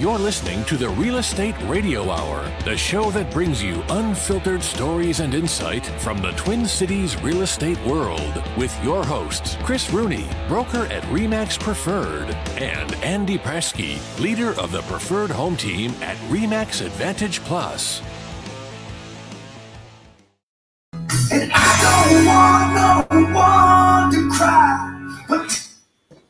[0.00, 5.20] You're listening to the Real Estate Radio Hour, the show that brings you unfiltered stories
[5.20, 10.86] and insight from the Twin Cities real estate world with your hosts, Chris Rooney, broker
[10.86, 17.40] at REMAX Preferred, and Andy Prasky, leader of the Preferred Home Team at REMAX Advantage
[17.40, 18.00] Plus.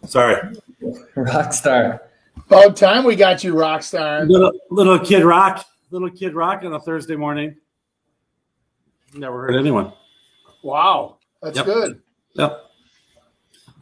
[0.09, 0.41] Sorry.
[1.17, 2.10] I don't
[2.51, 2.67] want no one to cry.
[2.67, 2.67] But Sorry.
[2.67, 2.67] Rockstar.
[2.67, 4.29] About time we got you, Rockstar.
[4.29, 5.65] Little little kid rock.
[5.91, 7.57] Little kid rock on a Thursday morning.
[9.15, 9.93] Never heard anyone.
[10.63, 11.65] Wow, that's Yep.
[11.67, 12.03] good.
[12.35, 12.65] Yep.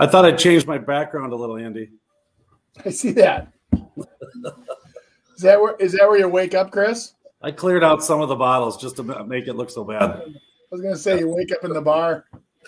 [0.00, 1.90] I thought I'd change my background a little, Andy.
[2.84, 3.52] I see that.
[3.74, 7.14] Is that where is that where you wake up, Chris?
[7.42, 10.02] I cleared out some of the bottles just to make it look so bad.
[10.02, 10.24] I
[10.70, 12.24] was gonna say you wake up in the bar.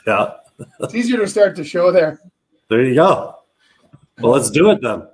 [0.07, 0.35] Yeah.
[0.81, 2.21] It's easier to start the show there.
[2.69, 3.37] There you go.
[4.21, 5.09] Well, let's do it then.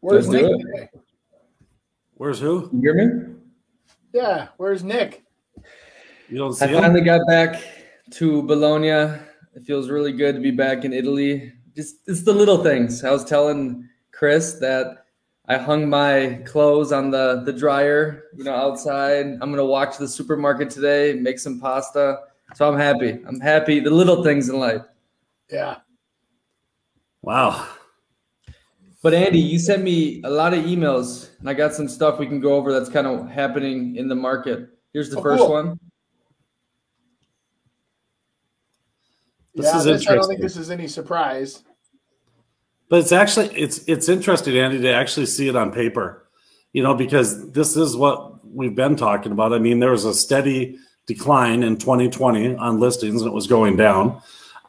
[0.00, 0.64] Where's Let's do Nick it.
[0.66, 0.88] today?
[2.14, 2.70] Where's who?
[2.72, 3.34] You hear me?
[4.12, 5.24] Yeah, where's Nick?
[6.28, 6.80] You don't I see him?
[6.82, 7.62] finally got back
[8.12, 8.88] to Bologna.
[8.88, 11.52] It feels really good to be back in Italy.
[11.76, 13.04] Just it's the little things.
[13.04, 15.06] I was telling Chris that
[15.46, 19.26] I hung my clothes on the the dryer, you know, outside.
[19.26, 22.20] I'm gonna walk to the supermarket today, make some pasta.
[22.54, 23.18] So I'm happy.
[23.26, 23.80] I'm happy.
[23.80, 24.82] The little things in life.
[25.50, 25.76] Yeah.
[27.22, 27.66] Wow.
[29.02, 32.26] But Andy, you sent me a lot of emails, and I got some stuff we
[32.26, 34.68] can go over that's kind of happening in the market.
[34.92, 35.50] Here's the Oh, first cool.
[35.52, 35.80] one.
[39.54, 41.62] This yeah, is this- I don't think this is any surprise.
[42.88, 46.26] But it's actually it's it's interesting, Andy, to actually see it on paper.
[46.72, 49.52] You know, because this is what we've been talking about.
[49.52, 53.76] I mean, there was a steady decline in 2020 on listings, and it was going
[53.76, 54.20] down.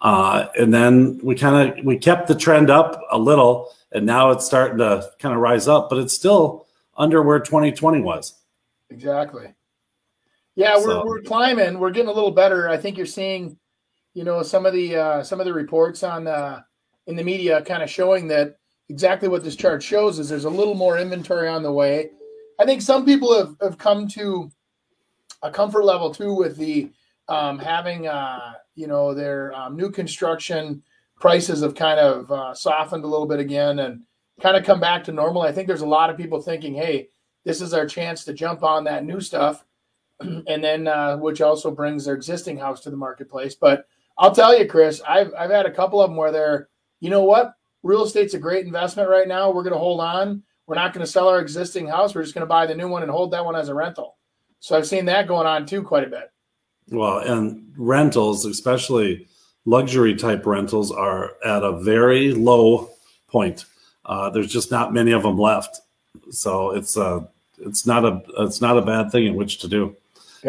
[0.02, 4.32] Uh, and then we kind of we kept the trend up a little, and now
[4.32, 6.66] it's starting to kind of rise up, but it's still
[6.98, 8.34] under where 2020 was.
[8.90, 9.54] Exactly.
[10.56, 11.80] Yeah, we're, So- we're climbing.
[11.80, 12.68] We're getting a little better.
[12.68, 13.58] I think you're seeing,
[14.14, 16.64] you know, some of the uh, some of the reports on the
[17.08, 18.58] in the media kind of showing that
[18.90, 22.10] exactly what this chart shows is there's a little more inventory on the way.
[22.60, 24.52] I think some people have, have come to
[25.42, 26.92] a comfort level too with the
[27.28, 30.84] um, having uh, you know their um, new construction
[31.20, 34.04] prices have kind of uh, softened a little bit again and
[34.42, 35.44] kind of come back to normal.
[35.44, 37.10] I think there's a lot of people thinking, hey,
[37.46, 39.66] this is our chance to jump on that new stuff.
[40.22, 43.56] And then uh, which also brings their existing house to the marketplace.
[43.56, 43.88] But
[44.18, 46.68] i'll tell you chris i've, I've had a couple of them where they're
[47.02, 47.56] you know what?
[47.84, 49.52] Real estate's a great investment right now.
[49.52, 50.44] We're going to hold on.
[50.68, 52.16] We're not going to sell our existing house.
[52.16, 54.18] We're just going to buy the new one and hold that one as a rental.
[54.60, 56.32] So i've seen that going on too quite a bit
[56.92, 59.28] Well, and rentals, especially
[59.66, 62.90] luxury type rentals, are at a very low
[63.28, 63.66] point.
[64.06, 65.80] Uh, there's just not many of them left,
[66.32, 67.28] so it's a
[67.60, 69.96] it's not a it's not a bad thing in which to do.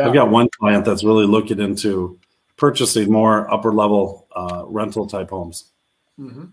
[0.07, 2.19] I've got one client that's really looking into
[2.57, 5.65] purchasing more upper level uh, rental type homes.
[6.19, 6.51] Mhm.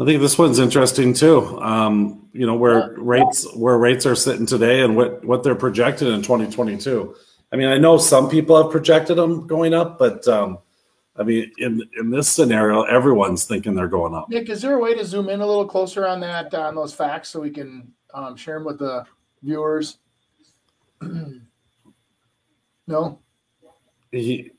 [0.00, 1.60] I think this one's interesting too.
[1.60, 6.08] Um, you know where rates where rates are sitting today and what what they're projected
[6.08, 7.14] in 2022.
[7.52, 10.58] I mean, I know some people have projected them going up, but um,
[11.14, 14.28] I mean, in in this scenario, everyone's thinking they're going up.
[14.28, 16.92] nick is there a way to zoom in a little closer on that on those
[16.92, 19.04] facts so we can um, share them with the
[19.42, 19.98] viewers
[22.88, 23.20] no
[24.10, 24.50] He,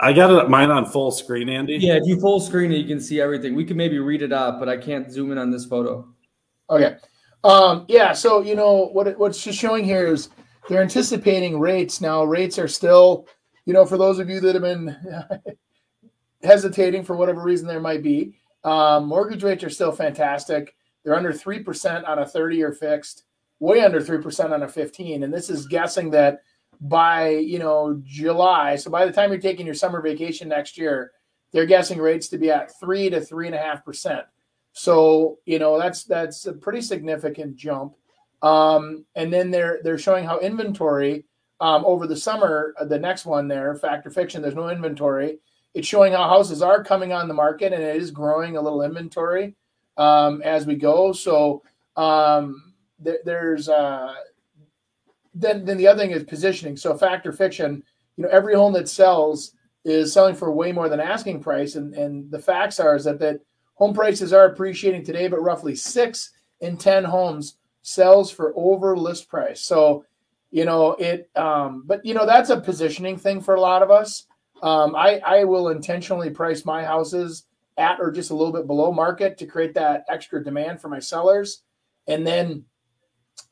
[0.00, 1.76] I got it mine on full screen, Andy.
[1.76, 3.54] Yeah, if you full screen it, you can see everything.
[3.54, 6.08] We can maybe read it out, but I can't zoom in on this photo.
[6.68, 6.96] Okay.
[7.44, 8.12] Um, yeah.
[8.12, 9.06] So you know what?
[9.06, 10.30] it- What's just showing here is
[10.68, 12.00] they're anticipating rates.
[12.00, 13.28] Now rates are still,
[13.66, 14.96] you know, for those of you that have been
[16.42, 18.34] hesitating for whatever reason there might be,
[18.64, 20.74] um, mortgage rates are still fantastic.
[21.04, 23.24] They're under three percent on a thirty-year fixed,
[23.60, 26.40] way under three percent on a fifteen, and this is guessing that
[26.84, 28.76] by you know July.
[28.76, 31.12] So by the time you're taking your summer vacation next year,
[31.52, 34.24] they're guessing rates to be at three to three and a half percent.
[34.72, 37.94] So you know that's that's a pretty significant jump.
[38.42, 41.24] Um, and then they're they're showing how inventory
[41.60, 42.74] um, over the summer.
[42.78, 44.42] uh, The next one there, fact or fiction.
[44.42, 45.38] There's no inventory.
[45.72, 48.82] It's showing how houses are coming on the market, and it is growing a little
[48.82, 49.56] inventory
[49.96, 51.12] um, as we go.
[51.12, 51.62] So
[51.96, 54.14] um, there, there's uh,
[55.34, 56.76] then then the other thing is positioning.
[56.76, 57.82] So fact or fiction.
[58.16, 59.52] You know, every home that sells
[59.84, 63.18] is selling for way more than asking price, and and the facts are is that
[63.20, 63.40] that
[63.74, 69.28] home prices are appreciating today, but roughly six in ten homes sells for over list
[69.28, 69.60] price.
[69.60, 70.04] So,
[70.50, 71.28] you know it.
[71.36, 74.26] Um, but you know that's a positioning thing for a lot of us.
[74.62, 77.44] Um, I I will intentionally price my houses
[77.76, 80.98] at or just a little bit below market to create that extra demand for my
[81.00, 81.62] sellers.
[82.06, 82.64] And then,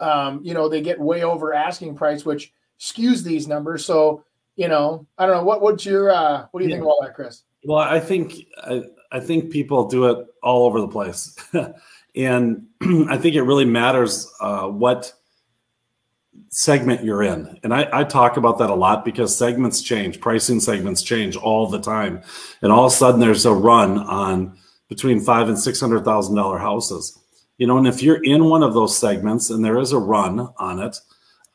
[0.00, 3.84] um, you know, they get way over asking price, which skews these numbers.
[3.84, 4.24] So,
[4.56, 6.76] you know, I don't know what what's your uh, what do you yeah.
[6.76, 7.42] think about that, Chris?
[7.64, 8.82] Well, I think I,
[9.12, 11.36] I think people do it all over the place,
[12.16, 12.66] and
[13.08, 15.12] I think it really matters uh, what
[16.48, 17.58] segment you're in.
[17.62, 21.66] And I, I, talk about that a lot because segments change, pricing segments change all
[21.66, 22.22] the time.
[22.60, 24.58] And all of a sudden there's a run on
[24.88, 27.18] between five and six hundred thousand dollar houses.
[27.58, 30.48] You know, and if you're in one of those segments and there is a run
[30.56, 30.98] on it,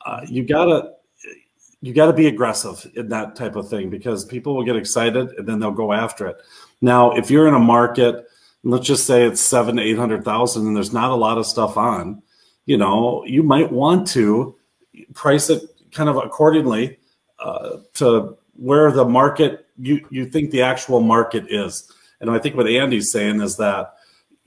[0.06, 0.92] uh, you gotta
[1.80, 5.46] you gotta be aggressive in that type of thing because people will get excited and
[5.46, 6.36] then they'll go after it.
[6.80, 8.26] Now, if you're in a market,
[8.62, 11.46] let's just say it's seven to eight hundred thousand and there's not a lot of
[11.46, 12.22] stuff on,
[12.66, 14.56] you know, you might want to
[15.14, 15.62] price it
[15.92, 16.98] kind of accordingly
[17.38, 21.92] uh, to where the market you you think the actual market is.
[22.20, 23.94] And I think what Andy's saying is that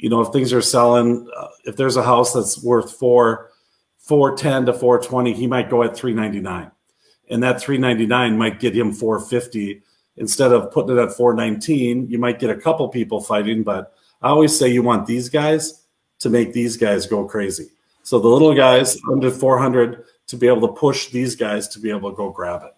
[0.01, 3.51] you know if things are selling, uh, if there's a house that's worth four
[3.99, 6.71] four ten to four twenty, he might go at three ninety nine,
[7.29, 9.83] and that three ninety nine might get him four fifty
[10.17, 12.09] instead of putting it at four nineteen.
[12.09, 13.93] You might get a couple people fighting, but
[14.23, 15.85] I always say you want these guys
[16.19, 17.69] to make these guys go crazy.
[18.01, 21.91] So the little guys under 400 to be able to push these guys to be
[21.91, 22.73] able to go grab it.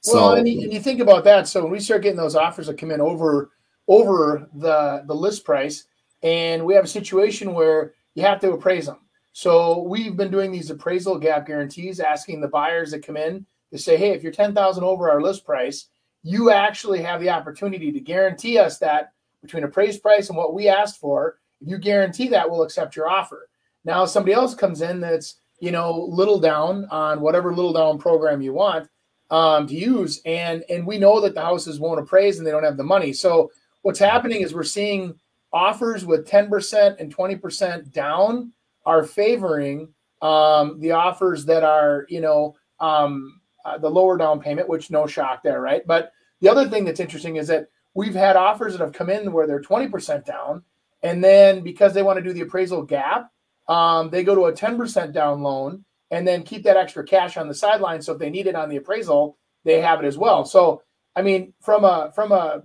[0.00, 1.48] So, well, and you, and you think about that.
[1.48, 3.50] So when we start getting those offers that come in over
[3.88, 5.84] over the the list price,
[6.22, 8.98] and we have a situation where you have to appraise them.
[9.32, 13.78] So we've been doing these appraisal gap guarantees, asking the buyers that come in to
[13.78, 15.86] say, hey, if you're ten thousand over our list price,
[16.22, 19.12] you actually have the opportunity to guarantee us that
[19.42, 23.08] between appraised price and what we asked for, if you guarantee that, we'll accept your
[23.08, 23.48] offer.
[23.84, 27.98] Now if somebody else comes in that's you know, little down on whatever little down
[27.98, 28.88] program you want
[29.30, 30.22] um, to use.
[30.24, 33.12] And and we know that the houses won't appraise and they don't have the money.
[33.12, 33.50] So
[33.82, 35.18] what's happening is we're seeing
[35.52, 38.52] offers with 10% and 20% down
[38.84, 39.88] are favoring
[40.22, 45.06] um, the offers that are, you know, um, uh, the lower down payment, which no
[45.06, 45.86] shock there, right?
[45.86, 49.32] But the other thing that's interesting is that we've had offers that have come in
[49.32, 50.62] where they're 20% down.
[51.02, 53.30] And then because they want to do the appraisal gap,
[53.68, 57.48] um, they go to a 10% down loan and then keep that extra cash on
[57.48, 58.00] the sideline.
[58.00, 60.44] So if they need it on the appraisal, they have it as well.
[60.44, 60.82] So,
[61.14, 62.62] I mean, from a, from a,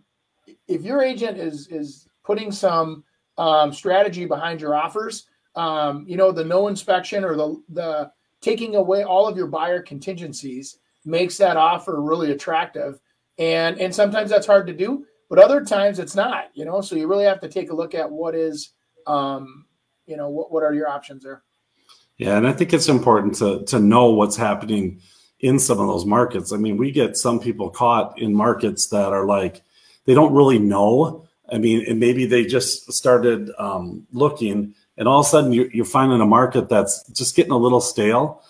[0.68, 3.04] if your agent is, is putting some
[3.38, 8.12] um, strategy behind your offers, um, you know, the no inspection or the, the
[8.42, 13.00] taking away all of your buyer contingencies makes that offer really attractive.
[13.38, 16.96] And, and sometimes that's hard to do, but other times it's not, you know, so
[16.96, 18.72] you really have to take a look at what is,
[19.08, 19.66] um,
[20.06, 21.44] you know, what, what are your options there?
[22.18, 25.02] Yeah, and I think it's important to to know what's happening
[25.40, 26.54] in some of those markets.
[26.54, 29.64] I mean, we get some people caught in markets that are like
[30.06, 31.28] they don't really know.
[31.52, 35.70] I mean, and maybe they just started um, looking, and all of a sudden you're,
[35.72, 38.44] you're finding a market that's just getting a little stale.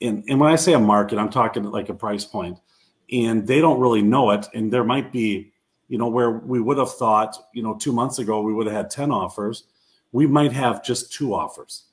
[0.00, 2.58] And, and when I say a market, I'm talking like a price point,
[3.12, 4.46] and they don't really know it.
[4.54, 5.52] And there might be,
[5.88, 8.76] you know, where we would have thought, you know, two months ago we would have
[8.76, 9.64] had ten offers.
[10.12, 11.84] We might have just two offers.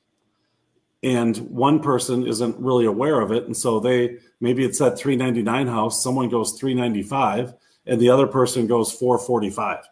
[1.04, 3.44] And one person isn't really aware of it.
[3.46, 7.54] And so they maybe it's that 399 house someone goes 395
[7.86, 9.86] and the other person goes 445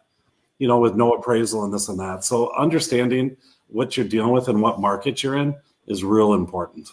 [0.58, 3.36] you know with no appraisal and this and that so understanding
[3.68, 5.54] what you're dealing with and what market you're in
[5.86, 6.88] is real important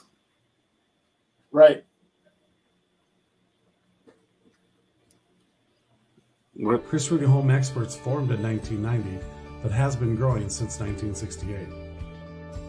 [1.51, 1.85] right
[6.85, 9.25] Chris Rooney Home Experts formed in 1990
[9.61, 11.67] but has been growing since 1968.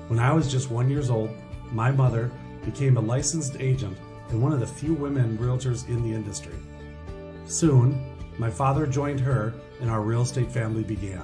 [0.09, 1.31] When I was just one years old,
[1.71, 2.31] my mother
[2.65, 3.97] became a licensed agent
[4.29, 6.55] and one of the few women realtors in the industry.
[7.47, 8.12] Soon,
[8.43, 11.23] my father joined her and our real estate family began.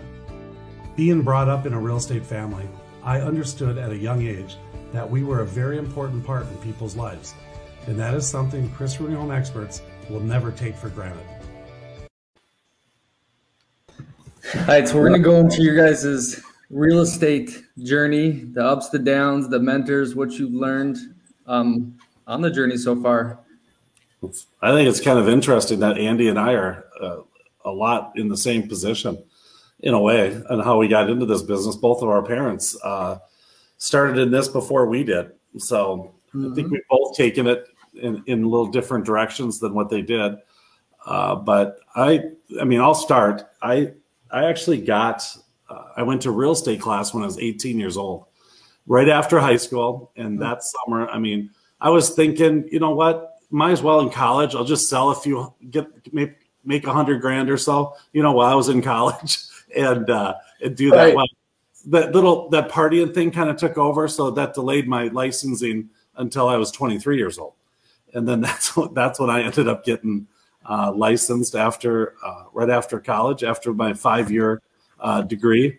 [0.95, 2.65] Being brought up in a real estate family,
[3.03, 4.57] I understood at a young age
[4.93, 7.35] that we were a very important part in people's lives,
[7.89, 11.27] and that is something Chris Rooney Home Experts will never take for granted.
[14.55, 18.99] All right, so we're gonna go into your guys' real estate journey, the ups, the
[19.01, 20.99] downs, the mentors, what you've learned
[21.49, 21.99] um,
[22.29, 23.41] on the journey so far.
[24.61, 27.23] I think it's kind of interesting that Andy and I are uh,
[27.65, 29.23] a lot in the same position,
[29.81, 31.77] in a way, and how we got into this business.
[31.77, 33.19] Both of our parents uh,
[33.77, 36.53] started in this before we did, so mm-hmm.
[36.53, 36.75] I think mm-hmm.
[36.75, 40.37] we've both taken it in, in little different directions than what they did.
[41.07, 42.25] Uh, but I,
[42.61, 43.49] I mean, I'll start.
[43.63, 43.93] I
[44.31, 45.25] I actually got,
[45.69, 48.27] uh, I went to real estate class when I was 18 years old,
[48.87, 50.13] right after high school.
[50.17, 50.41] And hmm.
[50.41, 51.51] that summer, I mean,
[51.81, 53.37] I was thinking, you know what?
[53.51, 54.55] Might as well in college.
[54.55, 56.35] I'll just sell a few, get make
[56.69, 57.97] make a hundred grand or so.
[58.13, 59.39] You know, while I was in college,
[59.77, 61.17] and uh, and do that Right.
[61.17, 61.27] well.
[61.87, 66.49] That little that partying thing kind of took over, so that delayed my licensing until
[66.49, 67.55] I was 23 years old,
[68.13, 70.27] and then that's that's when I ended up getting
[70.69, 74.61] uh, licensed after uh, right after college after my five year
[75.01, 75.79] uh, degree,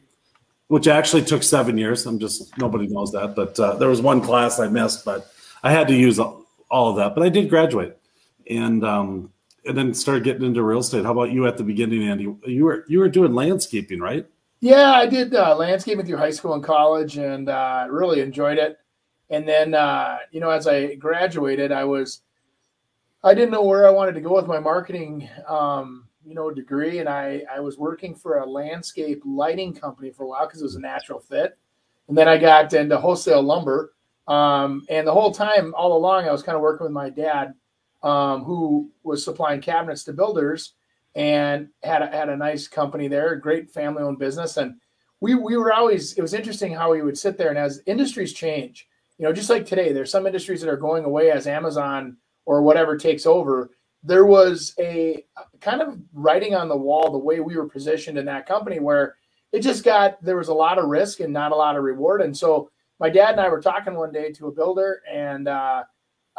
[0.68, 2.06] which actually took seven years.
[2.08, 5.30] I'm just nobody knows that, but uh, there was one class I missed, but
[5.62, 7.14] I had to use all, all of that.
[7.14, 8.00] But I did graduate,
[8.50, 9.32] and um,
[9.66, 11.06] and then started getting into real estate.
[11.06, 12.34] How about you at the beginning, Andy?
[12.46, 14.26] You were you were doing landscaping, right?
[14.62, 18.78] Yeah, I did uh, landscaping through high school and college, and uh, really enjoyed it.
[19.30, 22.22] And then, uh, you know, as I graduated, I was,
[23.24, 27.00] I didn't know where I wanted to go with my marketing, um, you know, degree,
[27.00, 30.66] and I I was working for a landscape lighting company for a while because it
[30.66, 31.58] was a natural fit.
[32.08, 33.94] And then I got into wholesale lumber,
[34.28, 37.54] um, and the whole time, all along, I was kind of working with my dad,
[38.04, 40.74] um, who was supplying cabinets to builders
[41.16, 44.58] and had a, had a nice company there, great family owned business.
[44.58, 44.76] And
[45.20, 48.32] we, we were always, it was interesting how we would sit there and as industries
[48.32, 48.88] change,
[49.18, 52.16] you know, just like today, there's some industries that are going away as Amazon
[52.46, 53.72] or whatever takes over.
[54.02, 55.26] There was a
[55.60, 59.16] kind of writing on the wall the way we were positioned in that company where
[59.52, 62.22] it just got, there was a lot of risk and not a lot of reward.
[62.22, 65.84] And so my dad and I were talking one day to a builder and, uh,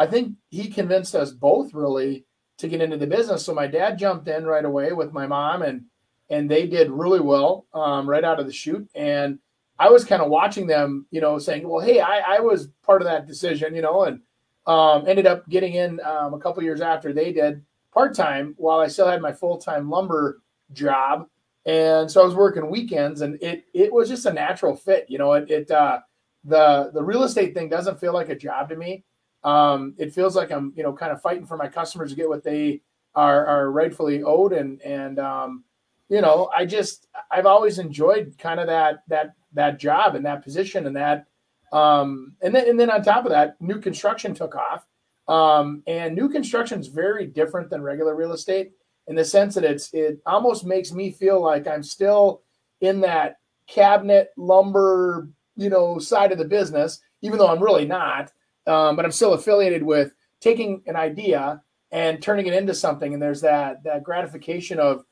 [0.00, 2.24] I think he convinced us both really
[2.56, 3.44] to get into the business.
[3.44, 5.84] So my dad jumped in right away with my mom, and
[6.30, 8.88] and they did really well um, right out of the chute.
[8.94, 9.38] And
[9.78, 13.02] I was kind of watching them, you know, saying, "Well, hey, I, I was part
[13.02, 14.20] of that decision, you know," and
[14.66, 18.80] um, ended up getting in um, a couple years after they did part time while
[18.80, 20.40] I still had my full time lumber
[20.72, 21.26] job.
[21.66, 25.18] And so I was working weekends, and it it was just a natural fit, you
[25.18, 25.34] know.
[25.34, 26.00] It, it uh,
[26.44, 29.04] the the real estate thing doesn't feel like a job to me
[29.44, 32.28] um, it feels like I'm, you know, kind of fighting for my customers to get
[32.28, 32.82] what they
[33.14, 34.52] are, are rightfully owed.
[34.52, 35.64] And, and, um,
[36.08, 40.44] you know, I just, I've always enjoyed kind of that, that, that job and that
[40.44, 41.26] position and that,
[41.72, 44.86] um, and then, and then on top of that, new construction took off.
[45.28, 48.72] Um, and new construction is very different than regular real estate
[49.06, 52.42] in the sense that it's, it almost makes me feel like I'm still
[52.80, 58.32] in that cabinet lumber, you know, side of the business, even though I'm really not
[58.70, 61.60] um, but I'm still affiliated with taking an idea
[61.90, 63.12] and turning it into something.
[63.12, 65.04] And there's that that gratification of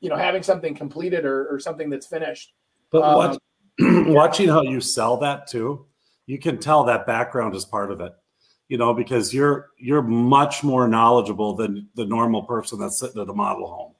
[0.00, 2.52] you know having something completed or, or something that's finished.
[2.90, 3.38] But Um, watch,
[4.14, 5.86] watching how you sell that too,
[6.26, 8.12] you can tell that background is part of it.
[8.68, 13.28] You know, because you're you're much more knowledgeable than the normal person that's sitting at
[13.30, 13.94] a model home.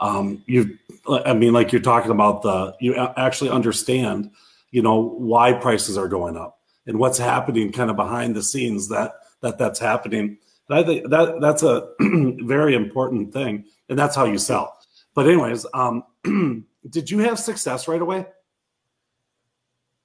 [0.00, 4.30] Um, you, I mean, like you're talking about the you actually understand,
[4.70, 8.88] you know, why prices are going up and what's happening kind of behind the scenes
[8.88, 10.38] that that that's happening.
[10.68, 14.78] And I think that that's a very important thing, and that's how you sell.
[15.14, 16.04] But anyways, um,
[16.88, 18.26] did you have success right away?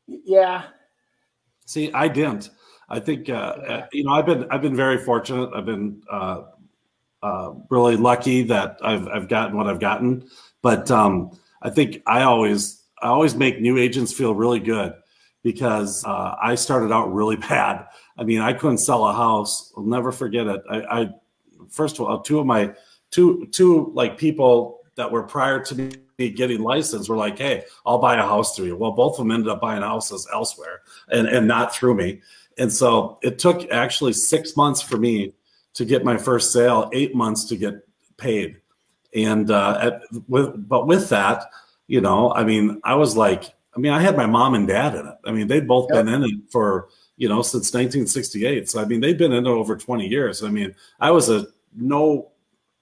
[0.07, 0.63] Yeah,
[1.69, 2.50] See, I didn't.
[2.89, 5.51] I think uh, uh, you know I've been I've been very fortunate.
[5.53, 6.45] I've been uh,
[7.21, 10.27] uh, really lucky that I've I've gotten what I've gotten.
[10.63, 14.95] But um, I think I always I always make new agents feel really good
[15.43, 17.86] because uh, I started out really bad.
[18.17, 19.74] I mean, I couldn't sell a house.
[19.77, 20.62] I'll never forget it.
[20.69, 21.10] I, I
[21.69, 22.74] first of all, two of my
[23.12, 28.00] two two like people that were prior to me getting licensed were like, "Hey, I'll
[28.00, 31.27] buy a house through you." Well, both of them ended up buying houses elsewhere and
[31.27, 32.22] and not through me.
[32.58, 35.34] And so it took actually six months for me
[35.75, 37.75] to get my first sale, eight months to get
[38.17, 38.58] paid.
[39.15, 41.46] And uh, at, with but with that,
[41.88, 44.96] you know, I mean, I was like, I mean, I had my mom and dad
[44.96, 45.16] in it.
[45.26, 46.06] I mean, they'd both Yep.
[46.06, 48.70] been in it for you know since 1968.
[48.70, 50.44] So I mean, they've been in it over 20 years.
[50.44, 52.32] I mean, I was a no,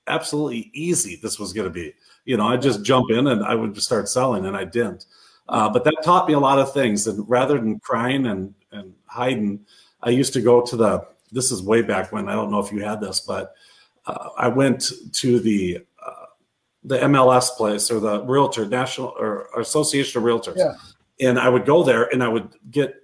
[0.07, 1.19] absolutely easy.
[1.21, 1.93] This was going to be.
[2.25, 5.05] You know, I just jump in and I would just start selling, and I didn't.
[5.49, 7.07] Uh, but that taught me a lot of things.
[7.07, 9.65] And rather than crying and and hiding,
[10.03, 11.05] I used to go to the.
[11.31, 12.29] This is way back when.
[12.29, 13.53] I don't know if you had this, but
[14.05, 15.79] uh, I went to the
[16.87, 20.75] the MLS place or the Realtor National or Association of Realtors, Yeah.
[21.19, 22.95] and I would go there and I would get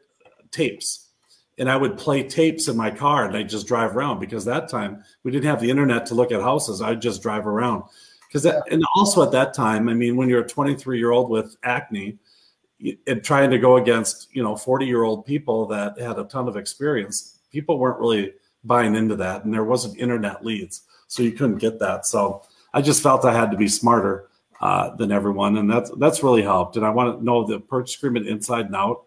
[0.51, 1.09] tapes,
[1.57, 4.69] and I would play tapes in my car and I just drive around because that
[4.69, 6.81] time we didn't have the internet to look at houses.
[6.81, 7.83] I'd just drive around
[8.27, 11.29] because that, and also at that time, I mean, when you're a 23 year old
[11.29, 12.17] with acne
[13.07, 16.47] and trying to go against you know 40 year old people that had a ton
[16.47, 21.33] of experience, people weren't really buying into that, and there wasn't internet leads, so you
[21.33, 22.05] couldn't get that.
[22.05, 24.29] So I just felt I had to be smarter
[24.61, 26.77] uh, than everyone, and that's that's really helped.
[26.77, 29.03] And I want to know the purchase agreement inside and out.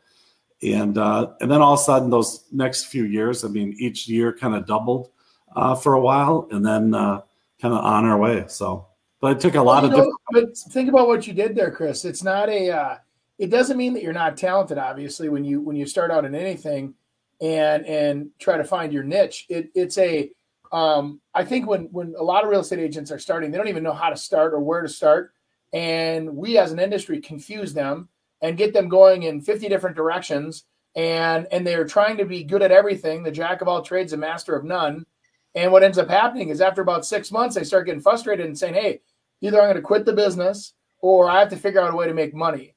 [0.62, 4.08] And uh, and then all of a sudden, those next few years, I mean, each
[4.08, 5.10] year kind of doubled
[5.54, 7.20] uh, for a while, and then uh,
[7.60, 8.44] kind of on our way.
[8.48, 8.86] So
[9.20, 10.56] but it took a lot You of know, different.
[10.56, 12.04] but think about what you did there, Chris.
[12.04, 12.70] It's not a.
[12.70, 12.96] Uh,
[13.38, 14.78] it doesn't mean that you're not talented.
[14.78, 16.94] Obviously, when you when you start out in anything,
[17.40, 20.30] and and try to find your niche, it, it's a.
[20.72, 23.68] Um, I think when when a lot of real estate agents are starting, they don't
[23.68, 25.32] even know how to start or where to start,
[25.72, 28.08] and we as an industry confuse them
[28.42, 32.62] and get them going in 50 different directions, and and they're trying to be good
[32.62, 35.06] at everything, the jack of all trades, the master of none.
[35.54, 38.58] And what ends up happening is after about six months, they start getting frustrated and
[38.58, 39.00] saying, "Hey,
[39.40, 42.06] either I'm going to quit the business or I have to figure out a way
[42.06, 42.74] to make money.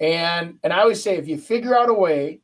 [0.00, 2.40] And and I always say if you figure out a way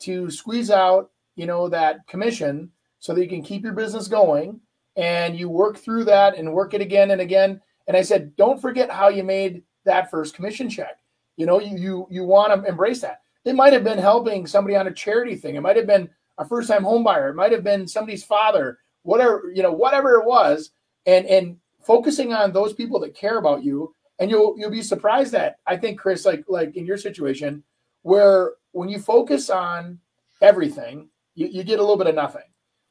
[0.00, 2.70] to squeeze out, you know, that commission
[3.02, 4.60] so that you can keep your business going
[4.96, 7.60] and you work through that and work it again and again.
[7.88, 10.98] And I said, don't forget how you made that first commission check.
[11.36, 13.22] You know, you you you want to embrace that.
[13.44, 15.56] It might have been helping somebody on a charity thing.
[15.56, 17.30] It might have been a first-time home buyer.
[17.30, 20.70] It might have been somebody's father, whatever, you know, whatever it was.
[21.06, 25.32] And and focusing on those people that care about you and you'll you'll be surprised
[25.32, 27.62] that i think chris like like in your situation
[28.02, 29.98] where when you focus on
[30.40, 32.42] everything you, you get a little bit of nothing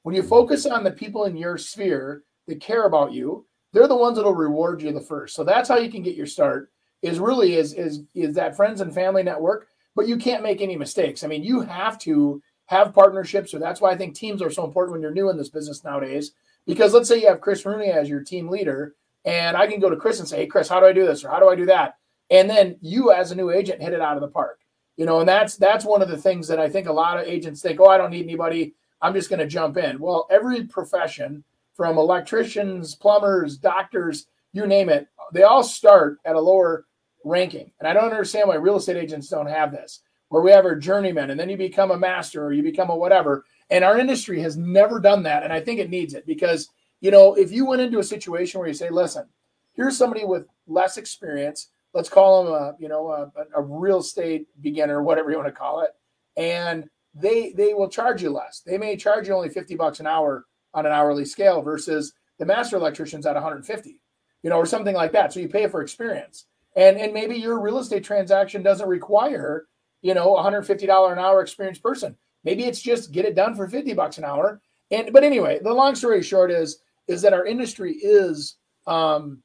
[0.04, 3.96] when you focus on the people in your sphere that care about you they're the
[3.96, 7.20] ones that'll reward you the first so that's how you can get your start is
[7.20, 11.24] really is is is that friends and family network but you can't make any mistakes
[11.24, 14.66] i mean you have to have partnerships so that's why i think teams are so
[14.66, 16.32] important when you're new in this business nowadays
[16.66, 19.90] because let's say you have Chris Rooney as your team leader, and I can go
[19.90, 21.24] to Chris and say, Hey, Chris, how do I do this?
[21.24, 21.96] Or how do I do that?
[22.30, 24.60] And then you as a new agent hit it out of the park.
[24.98, 27.26] You know, and that's that's one of the things that I think a lot of
[27.26, 28.76] agents think, oh, I don't need anybody.
[29.02, 30.00] I'm just going to jump in.
[30.00, 31.44] Well, every profession,
[31.74, 36.86] from electricians, plumbers, doctors, you name it, they all start at a lower
[37.24, 37.72] ranking.
[37.80, 40.76] And I don't understand why real estate agents don't have this, where we have our
[40.76, 43.46] journeyman and then you become a master or you become a whatever.
[43.70, 45.44] And our industry has never done that.
[45.44, 48.60] And I think it needs it because, you know, if you went into a situation
[48.60, 49.26] where you say, listen,
[49.74, 54.48] here's somebody with less experience, let's call them a, you know, a, a real estate
[54.62, 55.92] beginner, whatever you want to call it.
[56.38, 58.62] And they they will charge you less.
[58.66, 62.46] They may charge you only 50 bucks an hour on an hourly scale versus the
[62.46, 64.00] master electrician's at 150,
[64.44, 65.34] you know, or something like that.
[65.34, 66.46] So you pay for experience.
[66.76, 69.68] And and maybe your real estate transaction doesn't require,
[70.02, 72.16] you know, $150 an hour experienced person.
[72.44, 74.62] Maybe it's just get it done for 50 bucks an hour.
[74.90, 78.56] And but anyway, the long story short is is that our industry is
[78.88, 79.44] um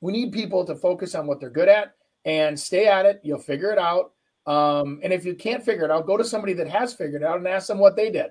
[0.00, 3.20] we need people to focus on what they're good at and stay at it.
[3.22, 4.12] You'll figure it out.
[4.46, 7.26] Um, and if you can't figure it out, go to somebody that has figured it
[7.26, 8.30] out and ask them what they did.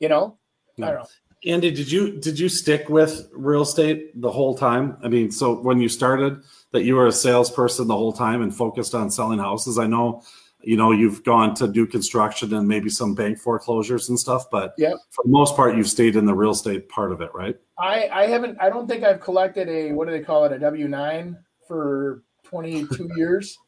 [0.00, 0.38] You know,
[0.82, 1.06] I don't know.
[1.46, 4.96] Andy, did you did you stick with real estate the whole time?
[5.02, 8.54] I mean, so when you started, that you were a salesperson the whole time and
[8.54, 9.78] focused on selling houses.
[9.78, 10.22] I know,
[10.62, 14.72] you know, you've gone to do construction and maybe some bank foreclosures and stuff, but
[14.78, 14.96] Yep.
[15.10, 17.56] for the most part, you've stayed in the real estate part of it, right?
[17.78, 18.56] I I haven't.
[18.60, 21.36] I don't think I've collected a what do they call it a W nine
[21.68, 23.58] for 22 years.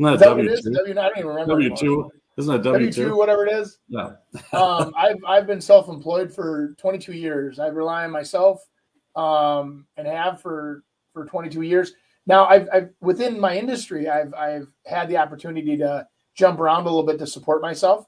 [0.00, 0.60] Isn't that Is that it is?
[0.62, 1.04] W W nine.
[1.10, 1.52] Don't even remember.
[1.52, 2.10] W two?
[2.38, 3.16] Isn't it W W two, two?
[3.16, 3.78] whatever it is.
[3.88, 4.12] Yeah.
[4.52, 7.58] um, I've I've been self-employed for 22 years.
[7.58, 8.66] I rely on myself,
[9.14, 11.92] um, and have for for 22 years.
[12.26, 16.84] Now, I've, I've within my industry, I've I've had the opportunity to jump around a
[16.84, 18.06] little bit to support myself.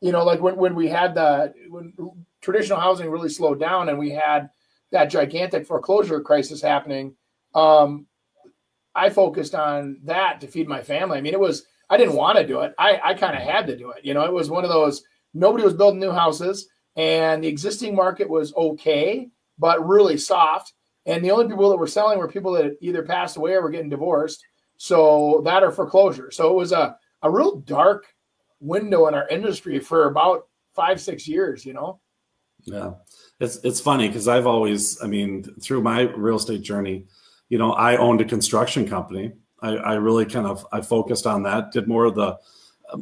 [0.00, 1.92] You know, like when when we had the when
[2.40, 4.48] traditional housing really slowed down and we had
[4.92, 7.16] that gigantic foreclosure crisis happening.
[7.54, 8.06] Um,
[8.94, 11.18] I focused on that to feed my family.
[11.18, 12.74] I mean, it was I didn't want to do it.
[12.78, 14.04] I, I kind of had to do it.
[14.04, 15.02] You know, it was one of those
[15.34, 19.28] nobody was building new houses and the existing market was okay,
[19.58, 20.72] but really soft.
[21.06, 23.70] And the only people that were selling were people that either passed away or were
[23.70, 24.44] getting divorced.
[24.76, 26.30] So that or foreclosure.
[26.30, 28.06] So it was a, a real dark
[28.60, 32.00] window in our industry for about five, six years, you know?
[32.62, 32.92] Yeah,
[33.40, 37.04] it's it's funny because I've always, I mean, through my real estate journey,
[37.48, 39.32] you know, I owned a construction company.
[39.60, 41.72] I, I really kind of I focused on that.
[41.72, 42.38] Did more of the.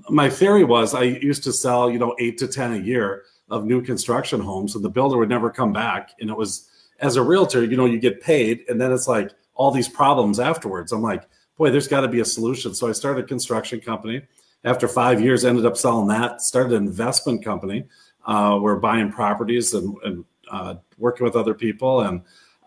[0.09, 3.65] My theory was I used to sell, you know, eight to ten a year of
[3.65, 6.13] new construction homes, and the builder would never come back.
[6.21, 6.69] And it was
[7.01, 10.39] as a realtor, you know, you get paid, and then it's like all these problems
[10.39, 10.93] afterwards.
[10.93, 11.25] I'm like,
[11.57, 12.75] boy, there's got to be a solution.
[12.75, 14.23] So I started a construction company.
[14.65, 16.41] After five years, ended up selling that.
[16.41, 17.85] Started an investment company
[18.27, 22.03] uh, we're buying properties and, and uh, working with other people.
[22.03, 22.23] And,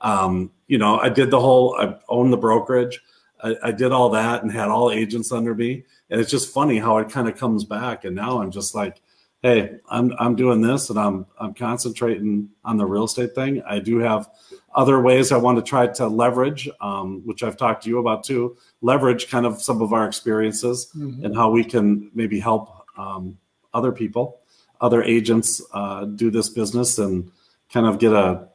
[0.06, 3.02] um, you know, I did the whole, I owned the brokerage.
[3.44, 5.84] I, I did all that and had all agents under me.
[6.10, 8.06] And it's just funny how it kind of comes back.
[8.06, 9.02] And now I'm just like,
[9.41, 13.62] hey, I'm, I'm doing this and I'm, I'm concentrating on the real estate thing.
[13.63, 14.30] I do have
[14.74, 18.24] other ways I want to try to leverage, um, which I've talked to you about
[18.24, 20.91] too, leverage kind of some of our experiences
[21.24, 23.38] and how we can maybe help um,
[23.74, 24.39] other people
[24.82, 27.32] other agents uh, do this business and
[27.72, 28.48] kind of get a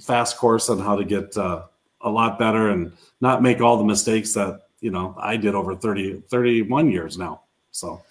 [0.00, 1.64] fast course on how to get uh,
[2.02, 5.74] a lot better and not make all the mistakes that you know I did over
[5.74, 7.42] 30, 31 years now.
[7.70, 8.02] So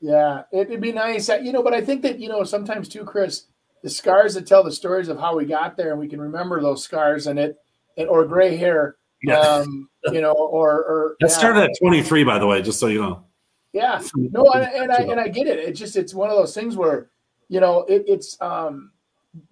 [0.00, 1.62] yeah, it, would be nice, you know.
[1.62, 3.44] But I think that you know sometimes too, Chris,
[3.82, 6.60] the scars that tell the stories of how we got there, and we can remember
[6.60, 7.58] those scars and it,
[7.96, 9.38] and, or gray hair, yeah.
[9.40, 11.36] um, you know, or or that yeah.
[11.36, 13.24] started at twenty three, by the way, just so you know.
[13.72, 15.58] Yeah, no, and, and I and I get it.
[15.58, 17.10] It's just it's one of those things where,
[17.48, 18.92] you know, it, it's um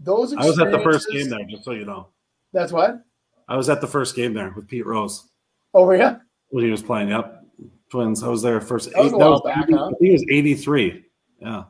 [0.00, 0.34] those.
[0.34, 2.08] I was at the first game there, just so you know.
[2.52, 3.02] That's what.
[3.48, 5.28] I was at the first game there with Pete Rose.
[5.74, 6.18] Oh yeah.
[6.48, 7.42] When he was playing, yep.
[7.90, 8.22] Twins.
[8.22, 8.90] I was there first.
[8.92, 9.90] That was eight, a while back, huh?
[10.00, 11.04] He was eighty three.
[11.40, 11.64] Yeah.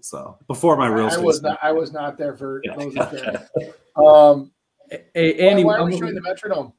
[0.00, 1.20] So before my real estate.
[1.20, 1.58] I was not.
[1.62, 2.76] I was not there for yeah.
[2.76, 3.74] those.
[3.96, 4.52] um.
[5.14, 6.72] Hey, Andy, why, why are we showing the Metrodome?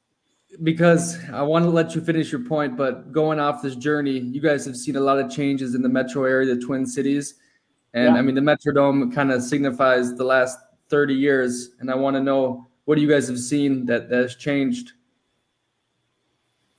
[0.64, 4.42] because I want to let you finish your point, but going off this journey, you
[4.42, 7.36] guys have seen a lot of changes in the metro area, the Twin Cities.
[7.94, 8.20] And yeah.
[8.20, 10.58] I mean, the Metrodome kind of signifies the last
[10.90, 11.72] 30 years.
[11.80, 14.94] And I want to know what you guys have seen that, that has changed.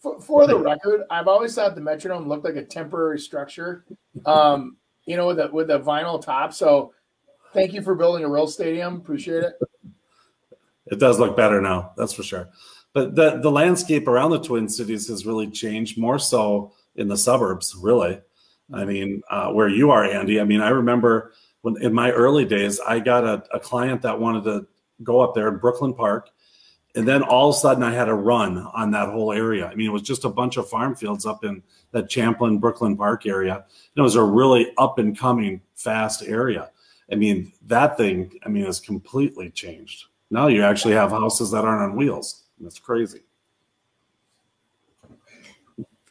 [0.01, 3.85] For, for the record, I've always thought the Metrodome looked like a temporary structure,
[4.27, 6.53] um, you know, with a, with a vinyl top.
[6.53, 6.93] So
[7.53, 8.97] thank you for building a real stadium.
[8.97, 9.55] Appreciate it.
[10.87, 11.93] It does look better now.
[11.97, 12.49] That's for sure.
[12.93, 17.17] But the the landscape around the Twin Cities has really changed more so in the
[17.17, 17.75] suburbs.
[17.81, 18.21] Really,
[18.73, 20.41] I mean, uh, where you are, Andy.
[20.41, 24.19] I mean, I remember when in my early days, I got a, a client that
[24.19, 24.67] wanted to
[25.03, 26.31] go up there in Brooklyn Park,
[26.95, 29.67] and then all of a sudden I had a run on that whole area.
[29.67, 32.97] I mean, it was just a bunch of farm fields up in that Champlin, Brooklyn
[32.97, 33.55] Park area.
[33.55, 33.65] And
[33.97, 36.71] it was a really up and coming, fast area.
[37.11, 40.07] I mean, that thing, I mean, has completely changed.
[40.31, 42.45] Now you actually have houses that aren't on wheels.
[42.61, 43.21] That's crazy.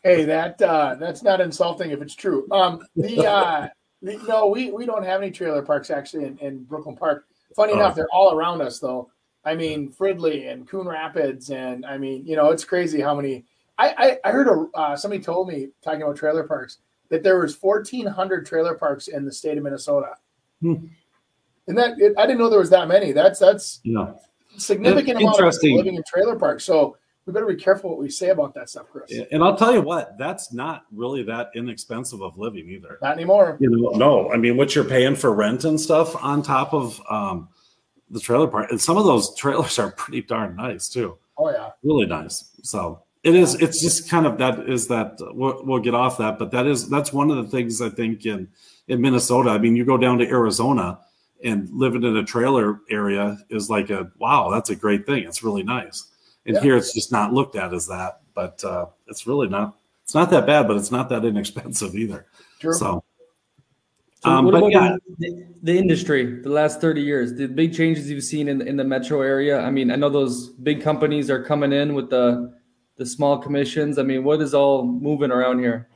[0.04, 2.48] Hey, that uh, that's not insulting if it's true.
[2.52, 3.68] Um, the, uh,
[4.02, 7.26] the no, we we don't have any trailer parks actually in, in Brooklyn Park.
[7.56, 7.78] Funny oh.
[7.78, 9.10] enough, they're all around us though.
[9.44, 13.46] I mean, Fridley and Coon Rapids, and I mean, you know, it's crazy how many.
[13.78, 17.40] I I, I heard a uh, somebody told me talking about trailer parks that there
[17.40, 20.16] was fourteen hundred trailer parks in the state of Minnesota.
[20.62, 20.88] Hmm.
[21.68, 23.12] And that it, I didn't know there was that many.
[23.12, 24.14] That's that's yeah
[24.58, 26.64] significant amount of people living in trailer parks.
[26.64, 29.12] So we better be careful what we say about that stuff, Chris.
[29.32, 32.98] And I'll tell you what, that's not really that inexpensive of living either.
[33.02, 33.58] Not anymore.
[33.60, 34.32] You know, no.
[34.32, 37.50] I mean, what you're paying for rent and stuff on top of um,
[38.10, 41.18] the trailer park, and some of those trailers are pretty darn nice too.
[41.38, 42.52] Oh yeah, really nice.
[42.64, 43.56] So it is.
[43.56, 46.90] It's just kind of that is that we'll, we'll get off that, but that is
[46.90, 48.48] that's one of the things I think in
[48.88, 49.52] in Minnesota.
[49.52, 51.00] I mean, you go down to Arizona
[51.44, 55.44] and living in a trailer area is like a wow that's a great thing it's
[55.44, 56.11] really nice
[56.46, 56.62] and yeah.
[56.62, 60.30] here it's just not looked at as that but uh, it's really not it's not
[60.30, 62.26] that bad but it's not that inexpensive either.
[62.60, 62.74] True.
[62.74, 63.04] so
[64.24, 64.98] so um, what about yeah.
[65.18, 67.34] the, the, industry the last 30 years?
[67.34, 69.60] The big changes you've seen in, in the metro area?
[69.60, 72.54] I mean i know those big companies are coming in with the
[72.98, 73.98] the small commissions.
[73.98, 75.90] I mean what is all moving around here?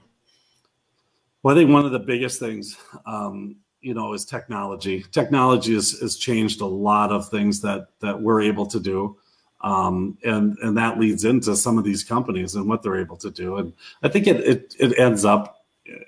[1.43, 5.05] Well i think one of the biggest things um, you know is technology.
[5.11, 9.17] Technology has, has changed a lot of things that that we're able to do
[9.65, 13.31] um, and and that leads into some of these companies and what they're able to
[13.31, 13.57] do.
[13.57, 13.73] And
[14.03, 15.51] i think it it, it ends up.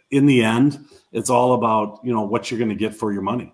[0.09, 3.21] In the end it's all about you know what you're going to get for your
[3.21, 3.53] money.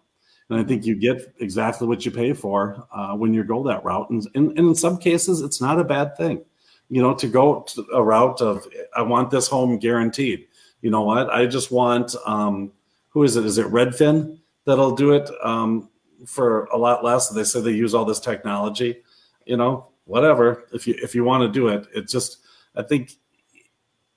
[0.49, 3.83] And i think you get exactly what you pay for uh, when you go that
[3.83, 4.09] route.
[4.09, 6.43] And, and, and in some cases it's not a bad thing.
[6.89, 10.47] You know to go to a route of i want this home guaranteed.
[10.81, 11.29] You know what?
[11.29, 12.71] I just want um,
[13.09, 13.45] who is it?
[13.45, 15.89] Is it Redfin that'll do it um,
[16.25, 17.29] for a lot less?
[17.29, 19.01] They say they use all this technology.
[19.45, 20.65] You know, whatever.
[20.73, 22.39] If you if you want to do it, it just
[22.75, 23.11] I think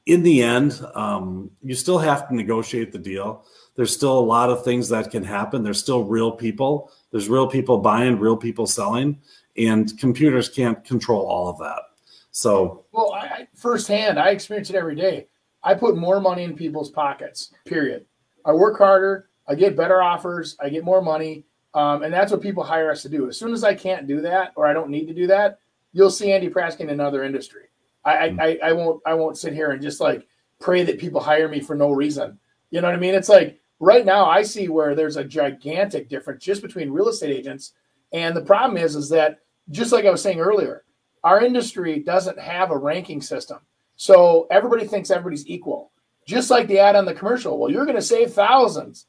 [0.06, 3.44] in the end, um, you still have to negotiate the deal.
[3.74, 5.62] There's still a lot of things that can happen.
[5.62, 6.92] There's still real people.
[7.10, 9.20] There's real people buying, real people selling,
[9.56, 11.82] and computers can't control all of that.
[12.30, 15.26] So, well, I, firsthand, I experience it every day.
[15.62, 17.52] I put more money in people's pockets.
[17.64, 18.06] Period.
[18.44, 21.44] I work harder, I get better offers, I get more money.
[21.74, 23.28] Um, and that's what people hire us to do.
[23.28, 25.58] As soon as I can't do that or I don't need to do that,
[25.96, 27.62] you'll see Andy Prasky in another industry.
[28.04, 30.26] I, mm I, I won't I won't sit here and just like
[30.60, 32.38] pray that people hire me for no reason.
[32.70, 33.14] You know what I mean?
[33.14, 37.34] It's like right now I see where there's a gigantic difference just between real estate
[37.34, 37.72] agents.
[38.12, 39.38] And the problem is, is that
[39.70, 40.84] just like I was saying earlier,
[41.24, 43.58] our industry doesn't have a ranking system.
[43.96, 45.92] So everybody thinks everybody's equal
[46.26, 47.58] just like the ad on the commercial.
[47.58, 49.06] Well, you're going to save thousands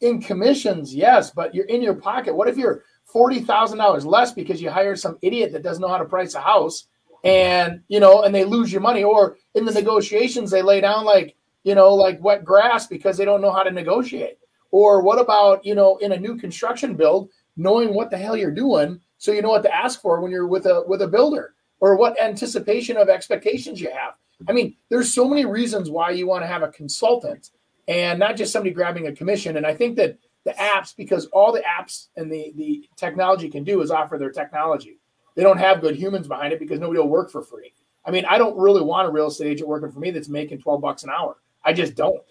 [0.00, 2.34] in commissions, yes, but you're in your pocket.
[2.34, 5.88] What if you're forty thousand dollars less because you hire some idiot that doesn't know
[5.88, 6.86] how to price a house,
[7.24, 11.04] and you know, and they lose your money, or in the negotiations they lay down
[11.04, 14.38] like you know, like wet grass because they don't know how to negotiate.
[14.72, 18.50] Or what about you know, in a new construction build, knowing what the hell you're
[18.50, 21.54] doing, so you know what to ask for when you're with a with a builder
[21.80, 24.14] or what anticipation of expectations you have.
[24.48, 27.50] I mean, there's so many reasons why you want to have a consultant
[27.88, 29.56] and not just somebody grabbing a commission.
[29.56, 33.64] And I think that the apps, because all the apps and the, the technology can
[33.64, 34.98] do is offer their technology.
[35.34, 37.72] They don't have good humans behind it because nobody will work for free.
[38.04, 40.60] I mean, I don't really want a real estate agent working for me that's making
[40.60, 41.36] 12 bucks an hour.
[41.64, 42.22] I just don't.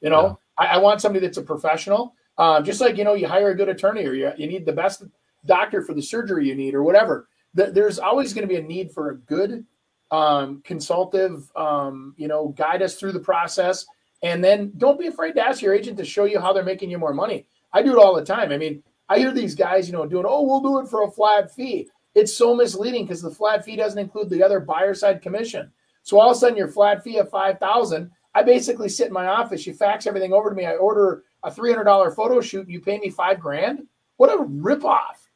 [0.00, 0.66] You know, yeah.
[0.66, 2.16] I, I, want somebody that's a professional.
[2.36, 4.72] Um, just like, you know, you hire a good attorney or you, you need the
[4.72, 5.04] best
[5.46, 7.28] doctor for the surgery you need or whatever.
[7.54, 9.64] The, there's always going to be a need for a good
[10.10, 13.86] um, consultative, um, you know, guide us through the process.
[14.22, 16.90] And then don't be afraid to ask your agent to show you how they're making
[16.90, 17.46] you more money.
[17.72, 18.52] I do it all the time.
[18.52, 21.10] I mean, I hear these guys, you know, doing, oh, we'll do it for a
[21.10, 21.88] flat fee.
[22.14, 25.72] It's so misleading because the flat fee doesn't include the other buyer side commission.
[26.02, 29.12] So all of a sudden, your flat fee of five thousand, I basically sit in
[29.12, 29.66] my office.
[29.66, 30.66] You fax everything over to me.
[30.66, 32.68] I order a three hundred dollar photo shoot.
[32.68, 33.86] You pay me five grand.
[34.16, 35.28] What a ripoff!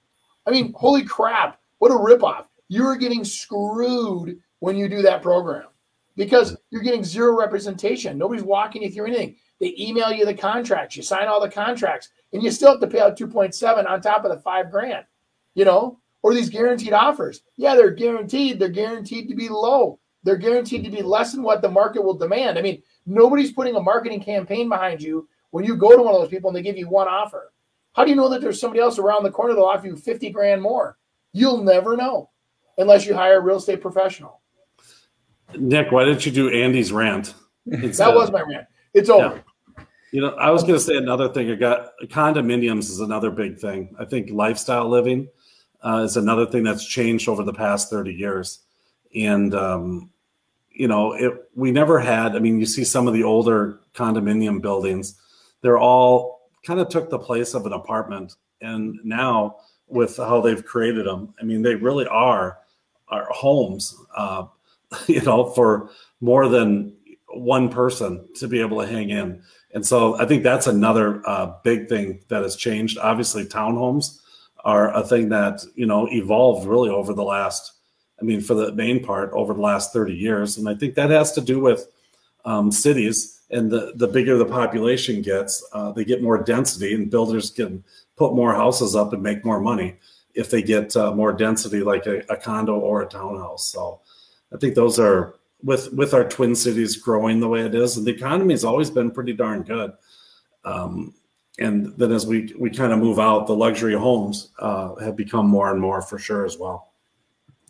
[0.46, 1.58] I mean, holy crap!
[1.78, 2.46] What a ripoff!
[2.68, 5.66] You are getting screwed when you do that program
[6.16, 8.18] because you're getting zero representation.
[8.18, 9.36] Nobody's walking you through anything.
[9.60, 10.96] They email you the contracts.
[10.96, 14.24] You sign all the contracts and you still have to pay out 2.7 on top
[14.24, 15.04] of the five grand,
[15.54, 17.42] you know, or these guaranteed offers.
[17.56, 18.58] Yeah, they're guaranteed.
[18.58, 19.98] They're guaranteed to be low.
[20.24, 22.58] They're guaranteed to be less than what the market will demand.
[22.58, 26.20] I mean, nobody's putting a marketing campaign behind you when you go to one of
[26.20, 27.52] those people and they give you one offer.
[27.92, 30.30] How do you know that there's somebody else around the corner that'll offer you 50
[30.30, 30.98] grand more?
[31.32, 32.30] You'll never know
[32.76, 34.40] unless you hire a real estate professional.
[35.54, 37.34] Nick, why didn't you do Andy's rant?
[37.66, 38.66] That was my rant.
[38.94, 39.36] It's over.
[39.36, 39.84] Yeah.
[40.12, 41.50] You know, I was going to say another thing.
[41.50, 43.94] I got condominiums is another big thing.
[43.98, 45.28] I think lifestyle living
[45.84, 48.60] uh, is another thing that's changed over the past 30 years.
[49.14, 50.10] And, um,
[50.70, 54.62] you know, it, we never had, I mean, you see some of the older condominium
[54.62, 55.16] buildings,
[55.60, 58.34] they're all kind of took the place of an apartment.
[58.60, 59.56] And now
[59.86, 62.58] with how they've created them, I mean, they really are,
[63.08, 64.46] are homes, uh,
[65.06, 66.96] you know, for more than
[67.28, 69.42] one person to be able to hang in.
[69.74, 72.98] And so I think that's another uh, big thing that has changed.
[72.98, 74.20] Obviously, townhomes
[74.64, 77.72] are a thing that, you know, evolved really over the last,
[78.20, 80.56] I mean, for the main part, over the last 30 years.
[80.56, 81.86] And I think that has to do with
[82.44, 83.40] um, cities.
[83.50, 87.84] And the, the bigger the population gets, uh, they get more density, and builders can
[88.16, 89.96] put more houses up and make more money
[90.34, 93.68] if they get uh, more density, like a, a condo or a townhouse.
[93.68, 94.00] So
[94.56, 98.06] I think those are with with our twin cities growing the way it is, and
[98.06, 99.92] the economy has always been pretty darn good.
[100.64, 101.14] Um,
[101.58, 105.46] and then as we we kind of move out, the luxury homes uh, have become
[105.46, 106.92] more and more for sure as well.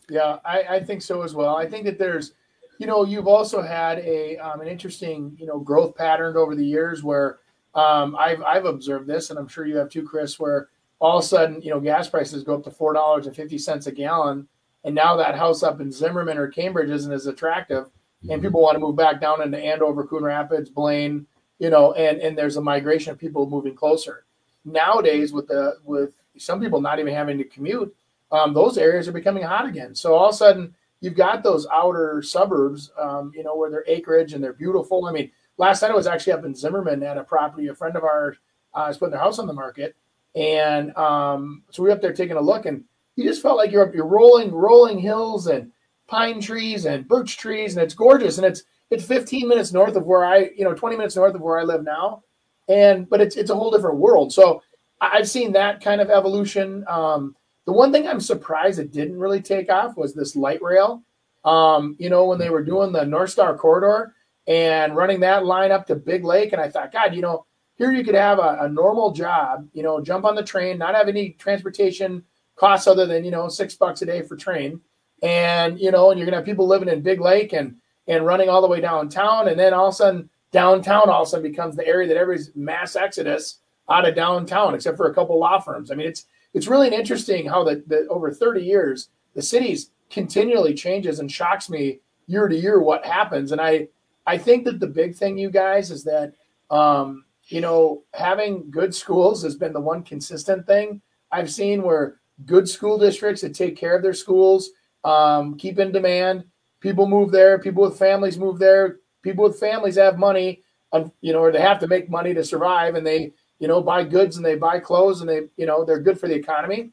[0.09, 1.57] Yeah, I, I think so as well.
[1.57, 2.35] I think that there's,
[2.79, 6.65] you know, you've also had a um, an interesting you know growth pattern over the
[6.65, 7.41] years where
[7.75, 10.69] um, I've I've observed this, and I'm sure you have too, Chris, where
[11.01, 13.59] all of a sudden you know gas prices go up to four dollars and fifty
[13.59, 14.47] cents a gallon
[14.87, 17.91] and now that house up in Zimmerman or Cambridge isn't as attractive,
[18.23, 18.41] and mm-hmm.
[18.41, 21.27] people want to move back down into Andover, Coon Rapids, Blaine,
[21.59, 24.25] you know, and and there's a migration of people moving closer.
[24.65, 27.95] Nowadays, with the with some people not even having to commute,
[28.31, 29.93] um, those areas are becoming hot again.
[29.95, 33.85] So all of a sudden, you've got those outer suburbs, um, you know, where they're
[33.89, 35.07] acreage and they're beautiful.
[35.07, 37.67] I mean, last night I was actually up in Zimmerman at a property.
[37.67, 38.37] A friend of ours
[38.73, 39.97] uh, is putting their house on the market,
[40.37, 42.85] and um, so we were up there taking a look, and
[43.17, 45.73] you just felt like you're up you're rolling rolling hills and
[46.07, 50.05] pine trees and birch trees and it's gorgeous and it's it's 15 minutes north of
[50.05, 52.23] where I you know 20 minutes north of where I live now
[52.69, 54.33] and but it's it's a whole different world.
[54.33, 54.63] So
[55.01, 56.85] I've seen that kind of evolution.
[56.89, 61.03] Um, the one thing I'm surprised it didn't really take off was this light rail.
[61.45, 64.15] Um, you know when they were doing the North Star corridor
[64.47, 67.93] and running that line up to Big Lake and I thought God you know here
[67.93, 71.09] you could have a, a normal job you know jump on the train not have
[71.09, 72.25] any transportation
[72.57, 74.81] costs other than you know six bucks a day for train,
[75.23, 77.77] and you know, and you're gonna have people living in Big Lake and
[78.09, 81.29] and running all the way downtown, and then all of a sudden downtown all of
[81.29, 85.15] a sudden becomes the area that everybody's mass exodus out of downtown, except for a
[85.15, 85.91] couple law firms.
[85.91, 91.19] I mean, it's it's really interesting how that over 30 years the cities continually changes
[91.19, 93.53] and shocks me year to year what happens.
[93.53, 93.89] And I
[94.27, 96.33] I think that the big thing, you guys, is that
[96.71, 102.17] um, you know having good schools has been the one consistent thing I've seen where
[102.45, 104.71] good school districts that take care of their schools,
[105.05, 106.45] um, keep in demand.
[106.81, 107.59] People move there.
[107.59, 108.99] People with families move there.
[109.23, 112.45] People with families have money, um, you know, or they have to make money to
[112.45, 115.85] survive, and they, you know, buy goods and they buy clothes, and they, you know,
[115.85, 116.91] they're good for the economy.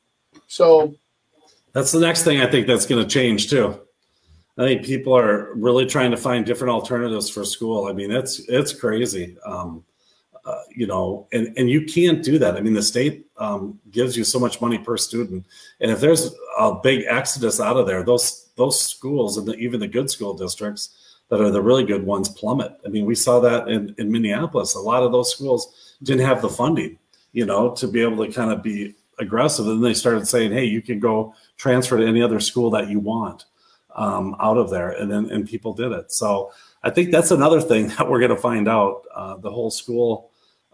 [0.48, 0.96] So
[1.74, 3.80] that's the next thing I think that's going to change too.
[4.58, 7.88] I think people are really trying to find different alternatives for school.
[7.88, 9.36] I mean, it's it's crazy.
[9.46, 9.84] Um,
[10.46, 12.56] uh, you know, and and you can't do that.
[12.56, 15.46] I mean, the state um, gives you so much money per student,
[15.80, 19.80] and if there's a big exodus out of there, those those schools and the, even
[19.80, 22.74] the good school districts that are the really good ones plummet.
[22.86, 24.76] I mean, we saw that in, in Minneapolis.
[24.76, 27.00] A lot of those schools didn't have the funding,
[27.32, 29.68] you know, to be able to kind of be aggressive.
[29.68, 33.00] And they started saying, hey, you can go transfer to any other school that you
[33.00, 33.46] want
[33.96, 34.92] um, out of there.
[34.92, 36.12] And then and people did it.
[36.12, 36.52] So
[36.84, 40.30] I think that's another thing that we're going to find out uh, the whole school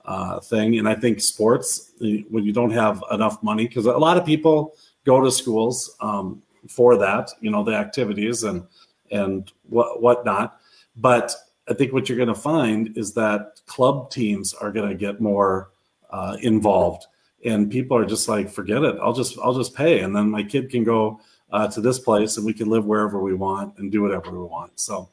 [0.09, 0.79] uh, thing.
[0.79, 4.73] And I think sports, when you don't have enough money, because a lot of people
[5.05, 8.65] go to schools um, for that, you know, the activities and
[9.11, 10.59] and what whatnot.
[10.95, 11.35] But
[11.69, 15.21] I think what you're going to find is that club teams are going to get
[15.21, 15.69] more
[16.09, 17.05] uh, involved,
[17.45, 18.97] and people are just like, forget it.
[18.99, 22.35] I'll just I'll just pay, and then my kid can go uh, to this place,
[22.37, 24.79] and we can live wherever we want and do whatever we want.
[24.79, 25.09] So.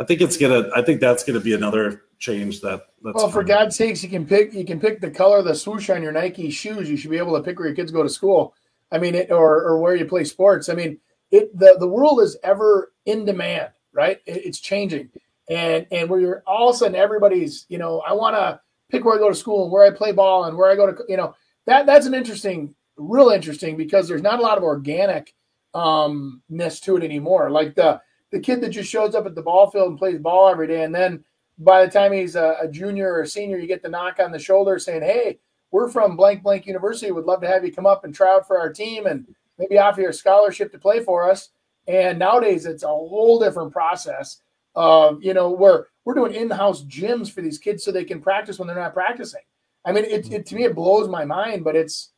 [0.00, 0.70] I think it's gonna.
[0.74, 2.62] I think that's gonna be another change.
[2.62, 4.54] That that's well, for God's sakes, you can pick.
[4.54, 6.88] You can pick the color of the swoosh on your Nike shoes.
[6.88, 8.54] You should be able to pick where your kids go to school.
[8.90, 10.70] I mean, it, or or where you play sports.
[10.70, 10.98] I mean,
[11.30, 14.20] it the the world is ever in demand, right?
[14.24, 15.10] It, it's changing,
[15.50, 18.58] and and where you're all of a sudden everybody's, you know, I want to
[18.90, 20.90] pick where I go to school and where I play ball and where I go
[20.90, 21.34] to, you know,
[21.66, 25.34] that that's an interesting, real interesting because there's not a lot of organic
[25.74, 27.50] umness to it anymore.
[27.50, 28.00] Like the
[28.30, 30.84] the kid that just shows up at the ball field and plays ball every day,
[30.84, 31.24] and then
[31.58, 34.32] by the time he's a, a junior or a senior, you get the knock on
[34.32, 35.38] the shoulder saying, "Hey,
[35.70, 37.12] we're from blank blank university.
[37.12, 39.26] Would love to have you come up and try out for our team and
[39.58, 41.50] maybe offer you a scholarship to play for us."
[41.86, 44.40] And nowadays, it's a whole different process.
[44.76, 48.58] Of you know, where we're doing in-house gyms for these kids so they can practice
[48.58, 49.42] when they're not practicing.
[49.84, 52.12] I mean, it, it to me it blows my mind, but it's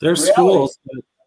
[0.00, 0.34] there's reality.
[0.34, 0.78] schools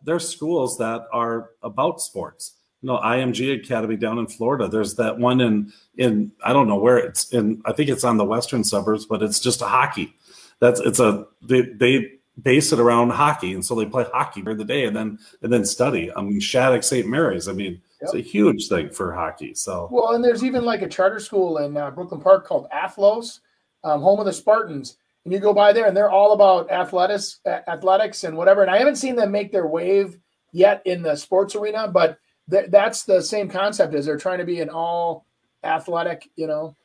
[0.04, 4.68] there's schools that are about sports know IMG Academy down in Florida.
[4.68, 7.62] There's that one in in I don't know where it's in.
[7.66, 10.16] I think it's on the western suburbs, but it's just a hockey.
[10.60, 12.12] That's it's a they they
[12.44, 15.52] base it around hockey, and so they play hockey during the day and then and
[15.52, 16.12] then study.
[16.16, 17.08] I mean Shattuck St.
[17.08, 17.48] Mary's.
[17.48, 17.82] I mean yep.
[18.02, 19.54] it's a huge thing for hockey.
[19.54, 23.40] So well, and there's even like a charter school in uh, Brooklyn Park called Athlos,
[23.84, 24.98] um, home of the Spartans.
[25.26, 28.62] And you go by there, and they're all about athletics, athletics, and whatever.
[28.62, 30.18] And I haven't seen them make their wave
[30.54, 32.18] yet in the sports arena, but
[32.50, 35.26] th- that's the same concept as they're trying to be an all
[35.64, 36.76] athletic, you know.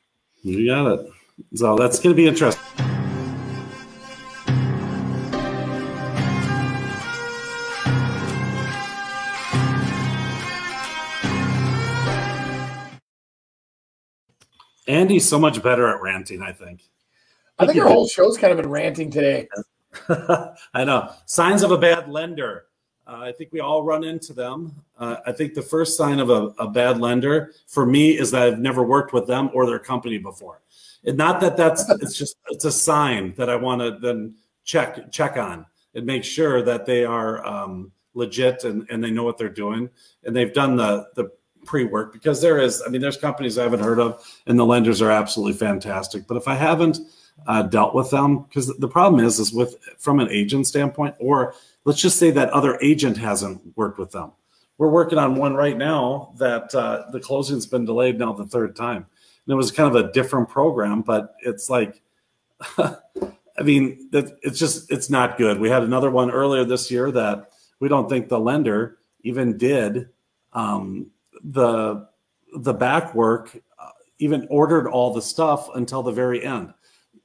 [0.42, 1.10] You got it.
[1.54, 2.62] So that's going to be interesting.
[14.88, 16.82] Andy's so much better at ranting, I think.
[17.58, 19.48] I think our whole show's kind of been ranting today.
[20.74, 21.12] I know.
[21.26, 22.64] Signs of a bad lender.
[23.06, 24.74] Uh, I think we all run into them.
[24.98, 28.42] Uh, I think the first sign of a, a, bad lender for me is that
[28.42, 30.60] I've never worked with them or their company before.
[31.04, 34.34] And not that that's it's just it's a sign that I want to then
[34.64, 39.24] check check on and make sure that they are um, legit and, and they know
[39.24, 39.90] what they're doing
[40.24, 41.30] and they've done the the
[41.64, 44.66] pre work because there is I mean there's companies I haven't heard of and the
[44.66, 46.28] lenders are absolutely fantastic.
[46.28, 47.00] But if I haven't
[47.46, 51.54] uh, dealt with them, because the problem is is with from an agent standpoint or
[51.84, 54.32] let's just say that other agent hasn't worked with them.
[54.78, 58.74] We're working on one right now that uh, the closing's been delayed now the third
[58.74, 59.06] time.
[59.46, 62.02] And it was kind of a different program, but it's like,
[62.78, 65.60] I mean, it's just, it's not good.
[65.60, 70.08] We had another one earlier this year that we don't think the lender even did
[70.52, 71.10] um,
[71.42, 72.08] the
[72.54, 76.72] the back work, uh, even ordered all the stuff until the very end.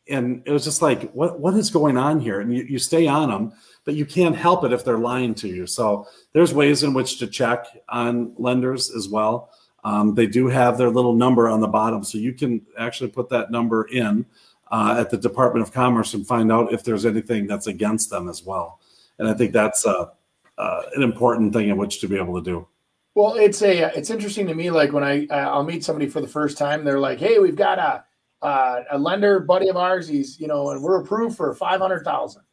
[0.09, 2.39] And it was just like, what what is going on here?
[2.39, 3.53] And you, you stay on them
[3.87, 5.65] but you can't help it if they're lying to you.
[5.65, 9.49] So there's ways in which to check on lenders as well.
[9.85, 13.29] Um, they do have their little number on the bottom, so you can actually put
[13.29, 14.25] that number in
[14.71, 18.27] uh, at the Department of Commerce and find out if there's anything that's against them
[18.27, 18.81] as well.
[19.19, 20.07] And I think that's uh,
[20.57, 22.67] uh, an important thing in which to be able to do.
[23.15, 24.69] Well, it's a it's interesting to me.
[24.69, 27.79] Like when I I'll meet somebody for the first time, they're like, "Hey, we've got
[27.79, 28.03] a
[28.45, 30.09] uh, a lender buddy of ours.
[30.09, 32.43] He's you know, and we're approved for five hundred thousand.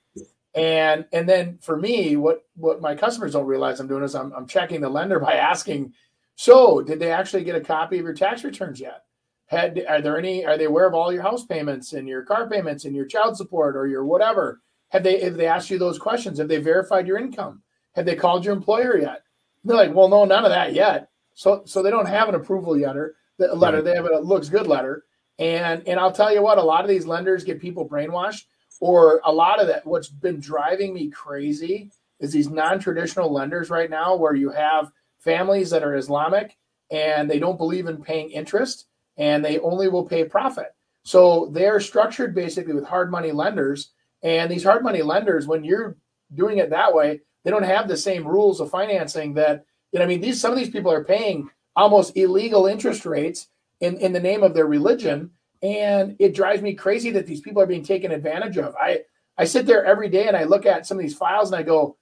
[0.54, 4.33] And and then for me, what what my customers don't realize I'm doing is I'm,
[4.33, 5.92] I'm checking the lender by asking,
[6.37, 9.02] so did they actually get a copy of your tax returns yet?
[9.46, 12.48] Had are there any are they aware of all your house payments and your car
[12.48, 14.60] payments and your child support or your whatever?
[14.90, 16.38] Have they have they asked you those questions?
[16.38, 17.62] Have they verified your income?
[17.96, 19.22] Have they called your employer yet?
[19.62, 21.08] And they're like, well, no, none of that yet.
[21.35, 23.83] So so they don't have an approval yet or the letter.
[23.83, 25.04] They have a looks good letter.
[25.40, 28.44] And and I'll tell you what, a lot of these lenders get people brainwashed
[28.81, 33.90] or a lot of that what's been driving me crazy is these non-traditional lenders right
[33.90, 36.56] now where you have families that are islamic
[36.90, 41.81] and they don't believe in paying interest and they only will pay profit So they're
[41.81, 43.92] structured basically with hard money lenders.
[44.22, 45.96] And these hard money lenders, when you're
[46.35, 50.06] doing it that way, they don't have the same rules of financing that, you know,
[50.06, 53.48] I mean, these some of these people are paying almost illegal interest rates
[53.81, 55.31] in, in the name of their religion.
[55.65, 58.77] And it drives me crazy that these people are being taken advantage of.
[58.77, 59.00] I
[59.38, 61.62] I sit there every day and I look at some of these files and I
[61.62, 61.96] go,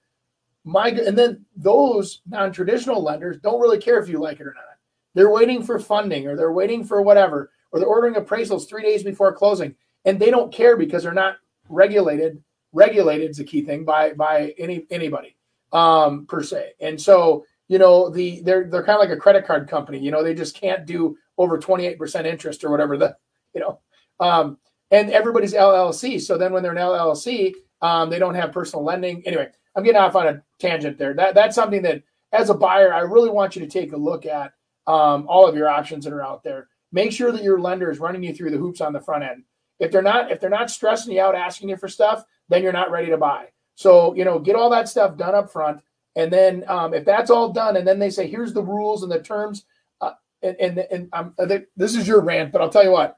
[0.65, 4.77] my and then those non-traditional lenders don't really care if you like it or not.
[5.13, 9.01] They're waiting for funding or they're waiting for whatever, or they're ordering appraisals three days
[9.01, 9.75] before closing.
[10.03, 11.37] And they don't care because they're not
[11.69, 12.43] regulated.
[12.73, 15.37] Regulated is a key thing by by any anybody
[15.71, 16.73] um, per se.
[16.81, 19.99] And so you know the they're they're kind of like a credit card company.
[19.99, 23.15] You know they just can't do over twenty eight percent interest or whatever the
[23.55, 23.79] you know.
[24.19, 24.57] Um,
[24.91, 26.21] and everybody's LLC.
[26.21, 29.23] So then when they're an LLC, um, they don't have personal lending.
[29.25, 31.13] Anyway, I'm getting off on a tangent there.
[31.13, 34.25] That that's something that as a buyer, I really want you to take a look
[34.25, 34.53] at
[34.87, 36.67] um, all of your options that are out there.
[36.91, 39.43] Make sure that your lender is running you through the hoops on the front end.
[39.79, 42.71] If they're not, if they're not stressing you out, asking you for stuff, then you're
[42.71, 43.47] not ready to buy.
[43.75, 45.81] So you know, get all that stuff done up front,
[46.15, 49.11] and then um, if that's all done, and then they say, here's the rules and
[49.11, 49.65] the terms,
[50.01, 50.11] uh,
[50.43, 51.33] and and, and um,
[51.75, 53.17] this is your rant, but I'll tell you what.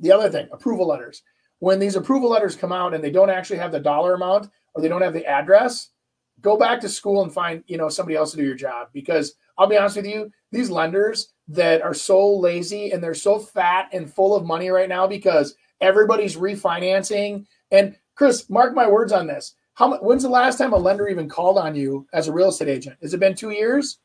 [0.00, 1.22] The other thing, approval letters.
[1.58, 4.82] When these approval letters come out and they don't actually have the dollar amount or
[4.82, 5.90] they don't have the address,
[6.40, 9.34] go back to school and find you know somebody else to do your job because
[9.58, 13.88] I'll be honest with you, these lenders that are so lazy and they're so fat
[13.92, 17.46] and full of money right now because everybody's refinancing.
[17.70, 19.54] And Chris, mark my words on this.
[19.74, 22.68] How when's the last time a lender even called on you as a real estate
[22.68, 22.96] agent?
[23.02, 23.98] Has it been two years?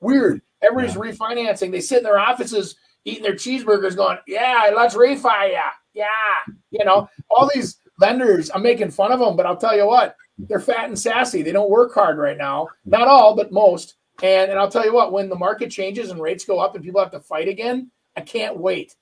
[0.00, 0.42] Weird.
[0.62, 1.00] Everybody's yeah.
[1.00, 1.70] refinancing.
[1.70, 6.84] They sit in their offices eating their cheeseburgers, going, "Yeah, let's refi ya." Yeah, you
[6.84, 8.50] know, all these lenders.
[8.54, 11.42] I'm making fun of them, but I'll tell you what, they're fat and sassy.
[11.42, 12.68] They don't work hard right now.
[12.84, 13.94] Not all, but most.
[14.22, 16.84] And and I'll tell you what, when the market changes and rates go up and
[16.84, 18.94] people have to fight again, I can't wait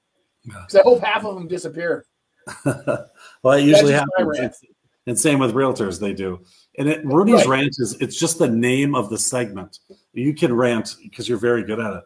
[0.45, 2.07] because I hope half of them disappear.
[2.65, 4.63] well, it usually happens.
[5.07, 6.41] And same with realtors, they do.
[6.79, 7.61] And it, Rudy's right.
[7.61, 9.81] rant is it's just the name of the segment.
[10.13, 12.05] You can rant because you're very good at it.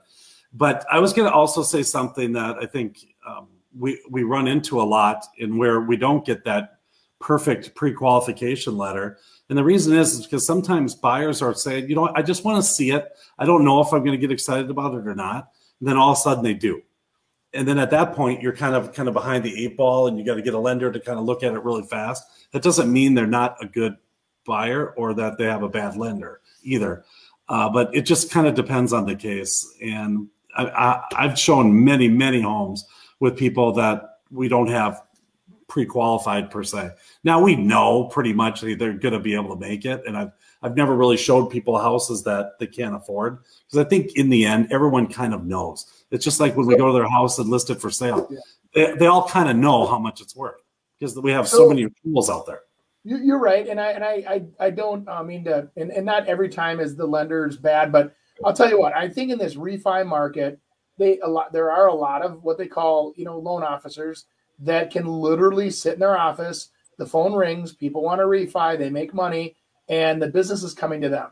[0.57, 3.49] But I was going to also say something that I think um,
[3.79, 6.79] we we run into a lot in where we don't get that
[7.21, 9.19] perfect pre-qualification letter.
[9.49, 12.57] And the reason is, is because sometimes buyers are saying, you know, I just want
[12.57, 13.09] to see it.
[13.39, 15.51] I don't know if I'm going to get excited about it or not.
[15.81, 16.83] And then all of a sudden they do.
[17.53, 20.19] And then at that point, you're kind of kind of behind the eight ball, and
[20.19, 22.25] you got to get a lender to kind of look at it really fast.
[22.53, 23.97] That doesn't mean they're not a good
[24.45, 27.05] buyer or that they have a bad lender either.
[27.49, 29.67] Uh, but it just kind of depends on the case.
[29.81, 32.85] And I, have shown many, many homes
[33.21, 35.03] with people that we don't have
[35.69, 36.91] pre-qualified per se.
[37.25, 40.33] Now we know pretty much they're going to be able to make it, and I've
[40.63, 44.45] I've never really showed people houses that they can't afford because I think in the
[44.47, 46.05] end everyone kind of knows.
[46.11, 48.39] It's just like when we go to their house and list it for sale, yeah.
[48.75, 50.61] they, they all kind of know how much it's worth
[50.99, 52.63] because we have so, many tools out there.
[53.05, 54.11] You're right, and I and I
[54.61, 57.93] I, I don't I mean to and, and not every time is the lender's bad,
[57.93, 58.15] but
[58.45, 60.59] I'll tell you what, I think in this refi market,
[60.99, 64.27] they a lot there are a lot of what they call, you know, loan officers
[64.61, 68.91] that can literally sit in their office, the phone rings, people want to refi, they
[68.91, 69.57] make money,
[69.89, 71.31] and the business is coming to them.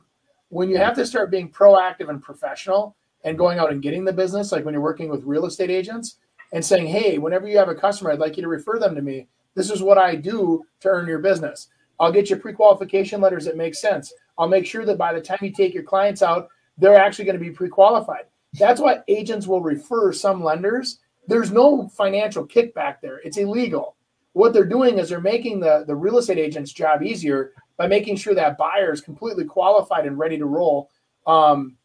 [0.51, 4.13] When you have to start being proactive and professional and going out and getting the
[4.13, 6.19] business, like when you're working with real estate agents
[6.53, 9.03] and saying, Hey, whenever you have a customer, I'd like you to refer them to
[9.03, 9.27] me.
[9.55, 11.69] This is what I do to earn your business.
[11.99, 14.13] I'll get you pre-qualification letters that make sense.
[14.37, 16.49] I'll make sure that by the time you take your clients out,
[16.79, 18.25] they're actually going to be pre-qualified.
[18.59, 21.01] That's why agents will refer some lenders.
[21.27, 23.20] There's no financial kickback there.
[23.25, 23.97] It's illegal.
[24.33, 28.16] What they're doing is they're making the, the real estate agent's job easier by making
[28.16, 30.91] sure that buyer is completely qualified and ready to roll
[31.27, 31.77] um,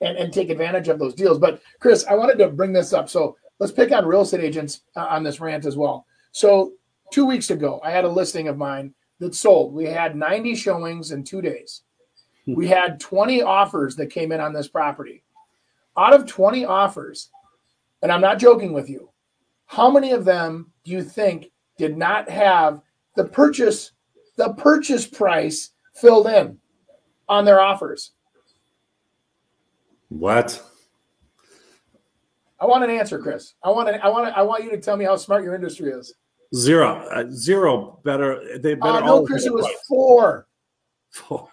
[0.00, 1.38] and, and take advantage of those deals.
[1.38, 3.08] But Chris, I wanted to bring this up.
[3.08, 6.06] So let's pick on real estate agents uh, on this rant as well.
[6.32, 6.72] So
[7.10, 9.74] two weeks ago, I had a listing of mine that sold.
[9.74, 11.82] We had 90 showings in two days.
[12.46, 15.22] We had 20 offers that came in on this property.
[15.96, 17.30] Out of 20 offers,
[18.02, 19.10] and I'm not joking with you,
[19.66, 22.82] how many of them do you think did not have
[23.14, 23.92] the purchase
[24.36, 26.58] the purchase price filled in
[27.28, 28.12] on their offers?
[30.08, 30.62] What?
[32.60, 33.54] I want an answer, Chris.
[33.62, 35.54] I want to, I want to, I want you to tell me how smart your
[35.54, 36.14] industry is.
[36.54, 37.98] Zero, uh, zero.
[38.04, 38.58] Better.
[38.58, 38.98] They better.
[38.98, 40.46] Uh, no, Chris, it was four.
[41.10, 41.48] Four.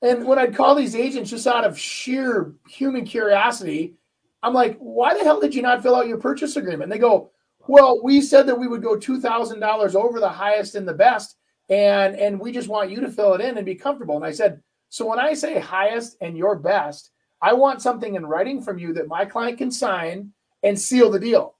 [0.00, 3.94] And when I'd call these agents just out of sheer human curiosity,
[4.42, 6.84] I'm like, why the hell did you not fill out your purchase agreement?
[6.84, 7.30] And they go,
[7.66, 11.36] well, we said that we would go $2,000 over the highest and the best.
[11.68, 14.16] And, and we just want you to fill it in and be comfortable.
[14.16, 17.10] And I said, so when I say highest and your best,
[17.42, 20.32] I want something in writing from you that my client can sign
[20.62, 21.56] and seal the deal.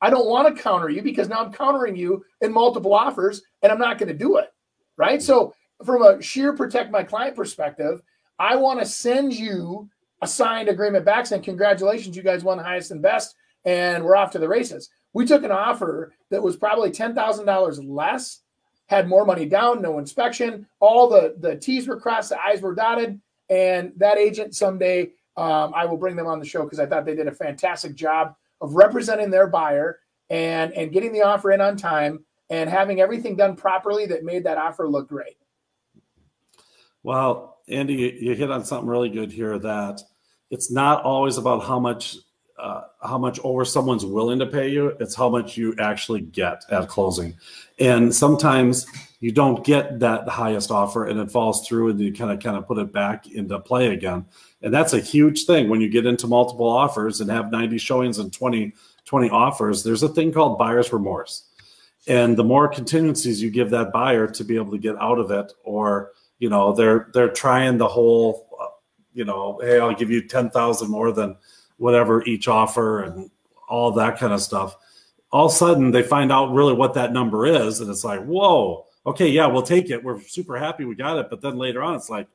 [0.00, 3.70] I don't want to counter you because now I'm countering you in multiple offers and
[3.70, 4.52] I'm not going to do it.
[4.96, 5.22] Right.
[5.22, 5.54] So,
[5.84, 8.02] from a sheer protect my client perspective,
[8.38, 9.88] I want to send you
[10.22, 14.30] a signed agreement back saying, Congratulations, you guys won highest and best, and we're off
[14.32, 14.88] to the races.
[15.12, 18.40] We took an offer that was probably $10,000 less,
[18.86, 22.74] had more money down, no inspection, all the, the T's were crossed, the I's were
[22.74, 23.20] dotted.
[23.50, 27.04] And that agent someday, um, I will bring them on the show because I thought
[27.04, 29.98] they did a fantastic job of representing their buyer
[30.30, 34.44] and and getting the offer in on time and having everything done properly that made
[34.44, 35.36] that offer look great.
[37.02, 40.02] Well, Andy, you hit on something really good here that
[40.50, 42.16] it's not always about how much
[42.58, 44.96] uh, how much over someone's willing to pay you.
[45.00, 47.34] It's how much you actually get at closing.
[47.80, 48.86] And sometimes
[49.18, 52.56] you don't get that highest offer and it falls through and you kind of kind
[52.56, 54.26] of put it back into play again.
[54.62, 55.68] And that's a huge thing.
[55.68, 58.72] When you get into multiple offers and have 90 showings and 20
[59.04, 61.46] 20 offers there's a thing called buyer's remorse.
[62.06, 65.32] And the more contingencies you give that buyer to be able to get out of
[65.32, 66.12] it or
[66.42, 68.48] you know they're they're trying the whole
[69.14, 71.36] you know hey i'll give you 10000 more than
[71.82, 73.30] whatever each offer and
[73.72, 74.76] all that kind of stuff.
[75.32, 78.22] All of a sudden, they find out really what that number is, and it's like,
[78.22, 80.04] whoa, okay, yeah, we'll take it.
[80.04, 81.30] We're super happy we got it.
[81.30, 82.28] But then later on, it's like,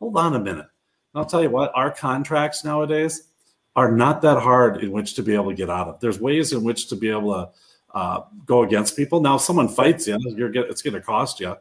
[0.00, 0.66] hold on a minute.
[0.66, 3.28] And I'll tell you what, our contracts nowadays
[3.76, 6.00] are not that hard in which to be able to get out of.
[6.00, 7.50] There's ways in which to be able to
[7.96, 9.20] uh, go against people.
[9.20, 11.56] Now, if someone fights you, you're get, it's going to cost you,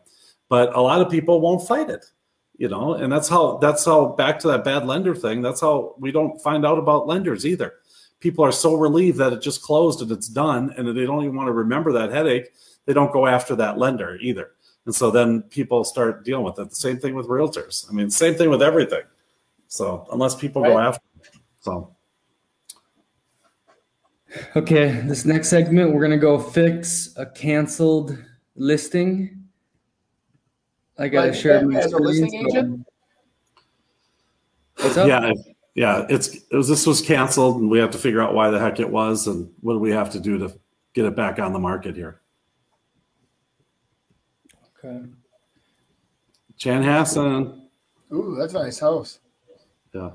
[0.52, 2.12] but a lot of people won't fight it
[2.58, 5.96] you know and that's how that's how back to that bad lender thing that's how
[5.98, 7.74] we don't find out about lenders either.
[8.20, 11.36] People are so relieved that it just closed and it's done and they don't even
[11.36, 12.50] want to remember that headache
[12.86, 14.52] they don't go after that lender either.
[14.86, 16.70] And so then people start dealing with it.
[16.70, 17.90] The same thing with realtors.
[17.90, 19.04] I mean same thing with everything.
[19.68, 20.74] So unless people right.
[20.74, 21.30] go after it,
[21.62, 21.96] so.
[24.56, 28.18] Okay this next segment we're going to go fix a canceled
[28.56, 29.41] listing
[31.02, 32.86] I got to share my as a listing agent.
[34.78, 35.08] What's up?
[35.08, 35.32] Yeah,
[35.74, 36.06] yeah.
[36.10, 38.80] It's it was this was canceled, and we have to figure out why the heck
[38.80, 40.54] it was, and what do we have to do to
[40.94, 42.22] get it back on the market here.
[44.84, 45.08] Okay.
[46.60, 47.62] Chanhassen.
[48.14, 49.20] Ooh, that's a nice house.
[49.96, 50.12] Yeah.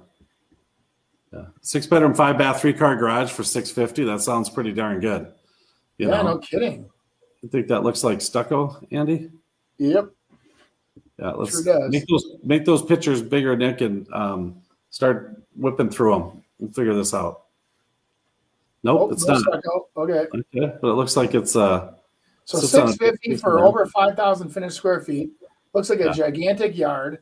[1.32, 1.47] Yeah.
[1.62, 4.05] Six bedroom, five bath, three car garage for six fifty.
[4.05, 5.32] That sounds pretty darn good.
[5.99, 6.34] You yeah, know?
[6.34, 6.89] no kidding.
[7.45, 9.30] I think that looks like stucco, Andy.
[9.78, 10.11] Yep.
[11.19, 14.57] Yeah, let's sure make those make those pictures bigger, Nick, and um,
[14.91, 17.45] start whipping through them and figure this out.
[18.83, 19.62] Nope, oh, it's no not.
[19.97, 20.27] Okay.
[20.35, 21.95] Okay, but it looks like it's uh.
[22.45, 25.31] So six fifty for over five thousand finished square feet.
[25.73, 26.12] Looks like a yeah.
[26.12, 27.19] gigantic yard.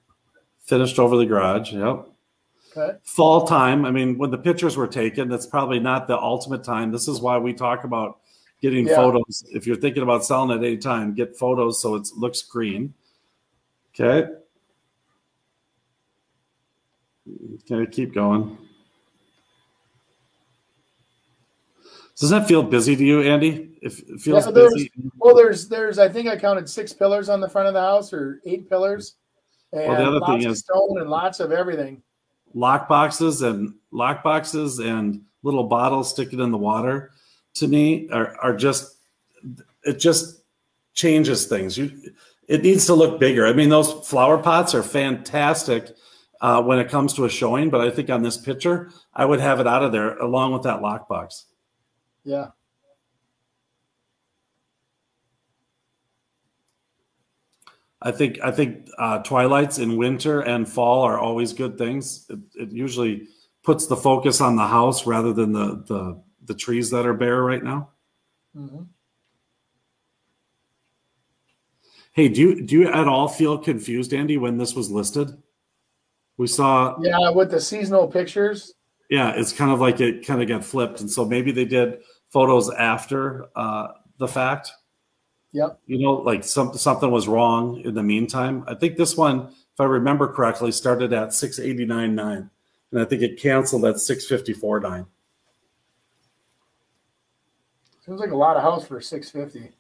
[0.64, 1.72] Finished over the garage.
[1.72, 2.07] Yep.
[2.76, 2.99] Okay.
[3.05, 3.84] Fall time.
[3.84, 6.90] I mean, when the pictures were taken, that's probably not the ultimate time.
[6.90, 8.18] This is why we talk about
[8.61, 8.97] getting yeah.
[8.97, 9.45] photos.
[9.53, 12.92] If you're thinking about selling at any time, get photos so it looks green.
[13.99, 14.28] Okay.
[17.70, 18.59] Okay, keep going.
[22.18, 23.76] Does that feel busy to you, Andy?
[23.82, 24.90] If it feels yeah, busy.
[25.16, 28.12] Well, there's there's I think I counted six pillars on the front of the house
[28.12, 29.16] or eight pillars.
[29.72, 32.03] And well, the other thing is stone and lots of everything.
[32.55, 37.11] Lock boxes and lock boxes and little bottles sticking in the water
[37.55, 38.97] to me are, are just
[39.82, 40.42] it just
[40.95, 41.76] changes things.
[41.76, 41.90] You
[42.49, 43.47] it needs to look bigger.
[43.47, 45.90] I mean, those flower pots are fantastic
[46.40, 49.40] uh, when it comes to a showing, but I think on this picture, I would
[49.40, 51.45] have it out of there along with that lockbox.
[52.24, 52.49] Yeah.
[58.03, 62.26] I think I think uh, twilights in winter and fall are always good things.
[62.28, 63.28] It, it, usually
[63.62, 67.42] puts the focus on the house rather than the the, the trees that are bare
[67.42, 67.88] right now.
[68.55, 68.82] Mm-hmm.
[72.14, 75.36] Hey, do you do you at all feel confused, Andy, when this was listed?
[76.36, 78.74] We saw Yeah, with the seasonal pictures.
[79.10, 81.00] Yeah, it's kind of like it kind of got flipped.
[81.00, 83.88] And so maybe they did photos after uh,
[84.18, 84.70] the fact.
[85.52, 85.80] Yep.
[85.86, 88.64] You know, like some, something was wrong in the meantime.
[88.68, 92.50] I think this one, if I remember correctly, started at 689.9.
[92.92, 95.06] And I think it canceled at 654.9.
[98.06, 99.72] Seems like a lot of house for 650.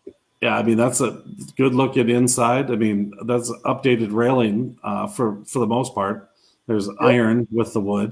[0.44, 1.22] Yeah, I mean that's a
[1.56, 2.70] good looking inside.
[2.70, 6.28] I mean that's updated railing uh, for for the most part.
[6.66, 6.96] There's yep.
[7.00, 8.10] iron with the wood.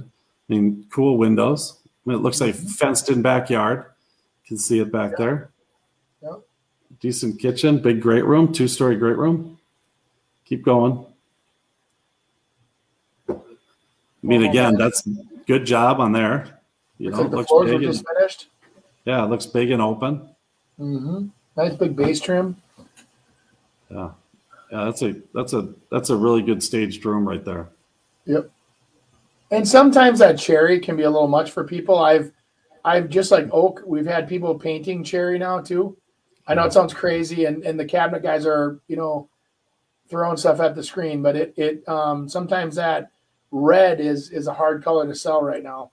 [0.48, 1.78] I mean, cool windows.
[1.84, 3.84] I mean, it looks like fenced in backyard.
[4.44, 5.18] You can see it back yep.
[5.18, 5.50] there.
[6.22, 6.40] Yep.
[7.00, 9.58] Decent kitchen, big great room, two story great room.
[10.46, 11.04] Keep going.
[13.28, 13.34] I
[14.22, 15.06] mean, again, that's
[15.46, 16.60] good job on there.
[16.96, 18.48] You know, like the floors were just finished.
[19.04, 20.30] Yeah, it looks big and open.
[20.78, 21.26] hmm
[21.56, 22.56] Nice big base trim.
[23.90, 24.10] Yeah,
[24.70, 27.68] yeah, that's a that's a that's a really good staged room right there.
[28.24, 28.50] Yep.
[29.50, 31.98] And sometimes that cherry can be a little much for people.
[31.98, 32.32] I've
[32.84, 35.96] I've just like oak, we've had people painting cherry now too.
[36.46, 39.28] I know it sounds crazy and, and the cabinet guys are, you know,
[40.08, 43.10] throwing stuff at the screen, but it it um sometimes that
[43.50, 45.90] red is is a hard color to sell right now.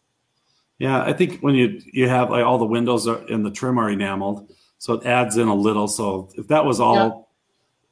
[0.77, 3.77] Yeah, I think when you you have like all the windows are, and the trim
[3.77, 4.49] are enameled,
[4.79, 5.87] so it adds in a little.
[5.87, 7.29] So if that was all,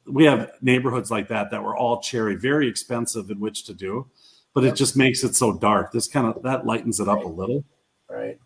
[0.06, 4.08] we have neighborhoods like that that were all cherry, very expensive in which to do,
[4.54, 5.92] but it just makes it so dark.
[5.92, 7.62] This kind of that lightens it up a little.
[8.10, 8.38] Right.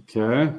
[0.00, 0.52] Okay.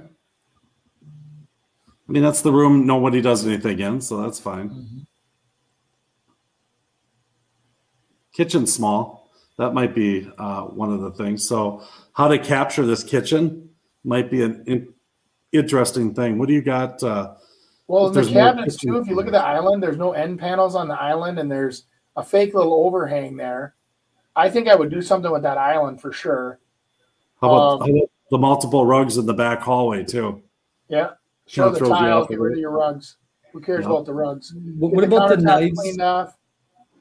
[2.09, 5.05] I mean, that's the room nobody does anything in, so that's fine.
[8.33, 9.29] Kitchen small.
[9.59, 11.47] That might be uh, one of the things.
[11.47, 13.69] So, how to capture this kitchen
[14.03, 14.93] might be an in-
[15.51, 16.37] interesting thing.
[16.37, 17.01] What do you got?
[17.03, 17.33] Uh,
[17.87, 20.39] Well, in the there's cabinets too, if you look at the island, there's no end
[20.39, 21.85] panels on the island and there's
[22.15, 23.75] a fake little overhang there.
[24.35, 26.59] I think I would do something with that island for sure.
[27.41, 30.41] how, about, Um, how about the multiple rugs in the back hallway too?
[30.87, 31.11] Yeah.
[31.47, 33.17] Show Kinda the throws tiles, get rid of your rugs.
[33.53, 33.91] Who cares Yeah.
[33.91, 34.53] about the rugs?
[34.77, 35.79] What, Get what about the knives?
[35.79, 35.99] Cleaned.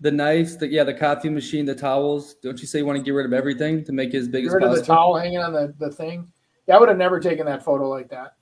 [0.00, 2.34] The knives, the yeah, the coffee machine, the towels.
[2.36, 4.44] Don't you say you want to get rid of everything to make it as big
[4.44, 6.26] Get as rid of the towel hanging on the, the thing.
[6.68, 8.34] Yeah, I would have never taken that photo like that.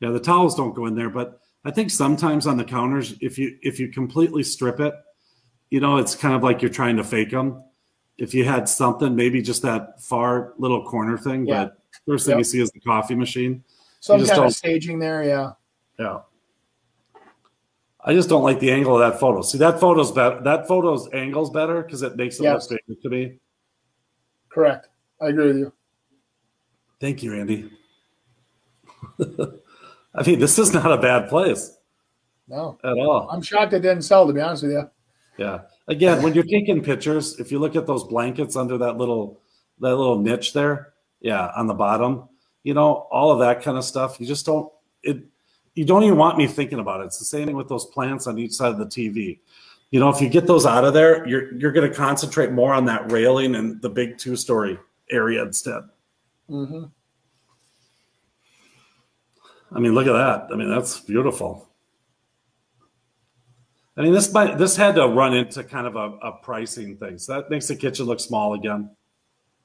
[0.00, 3.36] Yeah, the towels don't go in there, but I think sometimes on the counters, if
[3.38, 4.94] you if you completely strip it,
[5.70, 7.62] you know, it's kind of like you're trying to fake them.
[8.16, 11.64] If you had something, maybe just that far little corner thing, Yeah.
[11.64, 12.38] but first thing Yep.
[12.38, 13.62] you see is the coffee machine.
[14.00, 15.52] So some just kind of staging there, yeah.
[15.98, 16.20] Yeah.
[18.04, 19.42] I just don't like the angle of that photo.
[19.42, 20.40] See, that photo's better.
[20.42, 22.70] That photo's angle's better because it makes it Yes.
[22.70, 23.38] look bigger to me.
[24.48, 24.88] Correct.
[25.20, 25.72] I agree with you.
[27.00, 27.70] Thank you, Andy.
[30.18, 31.76] I mean, this is not a bad place
[32.48, 32.78] No.
[32.84, 33.28] at all.
[33.30, 34.90] I'm shocked it didn't sell, to be honest with you.
[35.36, 35.60] Yeah.
[35.86, 39.40] Again, when you're taking pictures, if you look at those blankets under that little
[39.80, 42.28] that little niche there, yeah, on the bottom,
[42.64, 44.70] you know, all of that kind of stuff, you just don't
[45.02, 45.18] it
[45.74, 47.04] you don't even want me thinking about it.
[47.04, 49.38] It's the same thing with those plants on each side of the TV.
[49.90, 52.74] You know, if you get those out of there, you're you're going to concentrate more
[52.74, 54.78] on that railing and the big two-story
[55.10, 55.82] area instead.
[56.48, 56.84] hmm
[59.72, 60.48] I mean, look at that.
[60.52, 61.68] I mean, that's beautiful.
[63.96, 67.18] I mean, this might this had to run into kind of a, a pricing thing.
[67.18, 68.90] So that makes the kitchen look small again.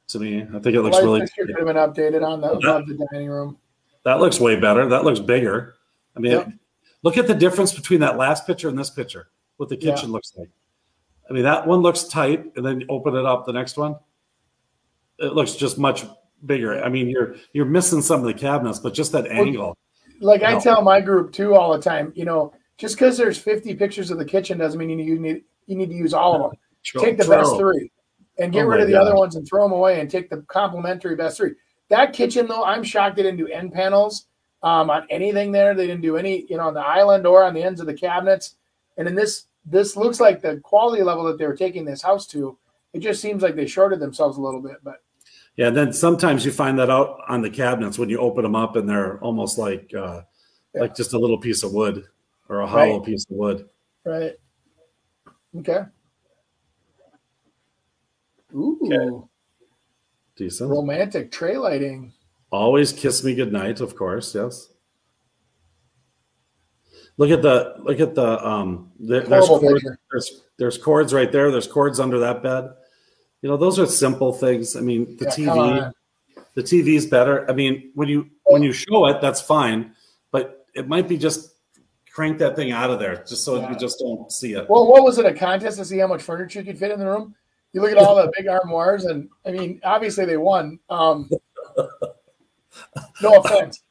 [0.10, 1.20] To me, I think it looks Light really.
[1.22, 3.58] fixture could have been updated on the above the dining room.
[4.04, 4.88] That looks way better.
[4.90, 5.76] That looks bigger.
[6.16, 6.50] I mean, Yep.
[7.04, 9.30] look at the difference between that last picture and this picture.
[9.58, 9.94] What the Yeah.
[9.96, 10.50] kitchen looks like.
[11.30, 13.46] I mean, that one looks tight, and then you open it up.
[13.46, 13.96] The next one,
[15.20, 16.04] it looks just much
[16.46, 16.84] bigger.
[16.84, 19.78] I mean, you're you're missing some of the cabinets, but just that angle.
[20.20, 23.76] Like I tell my group too all the time, you know, just because there's 50
[23.76, 26.60] pictures of the kitchen doesn't mean you need you need to use all of them.
[27.02, 27.92] take the best three
[28.38, 30.42] and get Oh rid of the other ones and throw them away and take the
[30.44, 31.52] complimentary best three.
[31.90, 34.28] That kitchen though, I'm shocked they didn't do end panels
[34.64, 35.76] um, on anything there.
[35.76, 37.94] They didn't do any, you know, on the island or on the ends of the
[37.94, 38.56] cabinets.
[38.98, 42.26] And in this, this looks like the quality level that they were taking this house
[42.28, 42.58] to.
[42.94, 45.03] It just seems like they shorted themselves a little bit, but
[45.56, 48.56] Yeah, and then sometimes you find that out on the cabinets when you open them
[48.56, 50.22] up and they're almost like uh,
[50.74, 50.82] Yeah.
[50.82, 52.06] like just a little piece of wood
[52.50, 53.06] or a hollow Right.
[53.06, 53.70] piece of wood.
[54.04, 54.34] right.
[55.58, 55.82] Okay.
[58.56, 59.28] Ooh, Okay.
[60.36, 60.70] Decent.
[60.72, 62.12] romantic tray lighting.
[62.52, 64.34] Always kiss me goodnight, of course.
[64.34, 64.70] Yes.
[67.18, 68.92] Look at the look at the um.
[69.00, 71.52] There, there's cords, there's there's cords right there.
[71.52, 72.72] There's cords under that bed.
[73.44, 74.78] You know, those are simple things.
[74.78, 75.92] I mean, the Yeah, TV,
[76.54, 77.46] the TV's better.
[77.52, 79.94] I mean, when you when you show it, that's fine,
[80.32, 81.56] but it might be just
[82.10, 83.70] crank that thing out of there just so Yeah.
[83.70, 84.70] you just don't see it.
[84.70, 85.26] Well, what was it?
[85.26, 87.36] A contest to see how much furniture you could fit in the room?
[87.74, 90.80] You look at all the big armoires, and I mean, obviously they won.
[90.90, 91.30] Um,
[93.22, 93.84] no offense.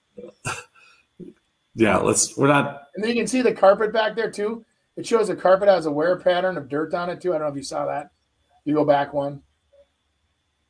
[1.74, 2.38] Yeah, let's.
[2.38, 2.84] We're not.
[2.94, 4.64] And then you can see the carpet back there too.
[4.96, 7.34] It shows the carpet has a wear pattern of dirt on it too.
[7.34, 8.12] I don't know if you saw that.
[8.64, 9.42] You go back one,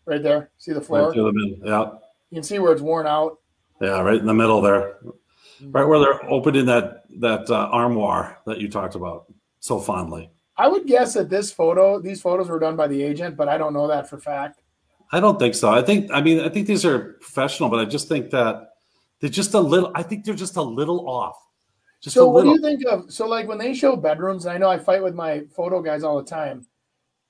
[0.06, 0.50] right there.
[0.58, 1.08] See the floor?
[1.08, 1.56] Right the.
[1.64, 1.90] Yeah,
[2.30, 3.38] You can see where it's worn out.
[3.80, 4.98] yeah, right in the middle there,
[5.62, 9.26] right where they're opening that that uh, armoire that you talked about
[9.60, 10.30] so fondly.
[10.56, 13.58] I would guess that this photo, these photos were done by the agent, but I
[13.58, 14.62] don't know that for fact.
[15.10, 15.70] I don't think so.
[15.70, 16.10] I think.
[16.12, 18.70] I mean, I think these are professional, but I just think that
[19.20, 19.92] they're just a little.
[19.94, 21.36] I think they're just a little off.
[22.00, 24.58] Just So what do you think of so like when they show bedrooms, and I
[24.58, 26.66] know I fight with my photo guys all the time.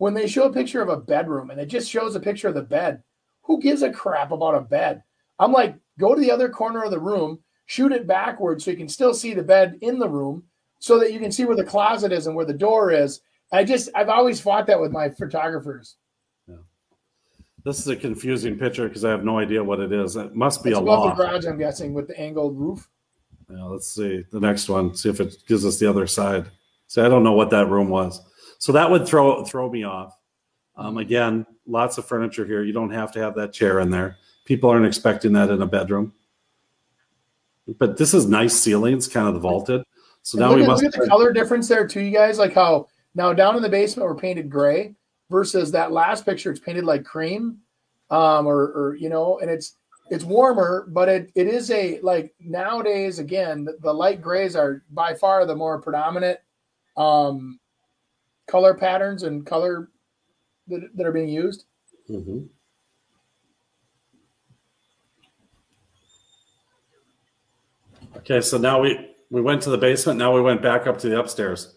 [0.03, 2.55] When they show a picture of a bedroom and it just shows a picture of
[2.55, 3.05] the bed,
[3.43, 5.01] who gives a crap about a bed?
[5.39, 8.77] I'm like, go to the other corner of the room, shoot it backwards so you
[8.77, 10.43] can still see the bed in the room,
[10.81, 13.21] so that you can see where the closet is and where the door is.
[13.53, 15.95] I just I've always fought that with my photographers.
[17.65, 20.17] This is a confusing picture because I have no idea what it is.
[20.17, 21.17] It must be It's a loft.
[21.17, 22.89] the garage, I'm guessing, with the angled roof.
[23.49, 24.97] Yeah, let's see the next one.
[24.97, 26.51] See if it gives us the other side.
[26.89, 28.21] See, I don't know what that room was.
[28.63, 30.17] So that would throw throw me off.
[30.77, 32.63] Um, again, lots of furniture here.
[32.63, 34.19] You don't have to have that chair in there.
[34.45, 36.13] People aren't expecting that in a bedroom.
[37.81, 39.83] But this is nice ceilings, kind of the vaulted.
[40.23, 40.85] So And now we at, must.
[40.85, 42.39] look at the color difference there too, you guys.
[42.39, 42.87] Like how
[43.17, 44.95] now down in the basement we're painted gray
[45.29, 47.59] versus that last picture it's painted like cream,
[48.11, 49.75] um, or or you know, and it's
[50.09, 54.85] it's warmer, but it it is a like nowadays again the, the light grays are
[54.93, 56.39] by far the more predominant
[56.97, 57.59] um,
[58.47, 59.91] color patterns and color
[60.69, 61.65] that, that are being used.
[62.09, 62.49] Mhm.
[68.19, 70.19] Okay, so now we we went to the basement.
[70.19, 71.77] Now we went back up to the upstairs.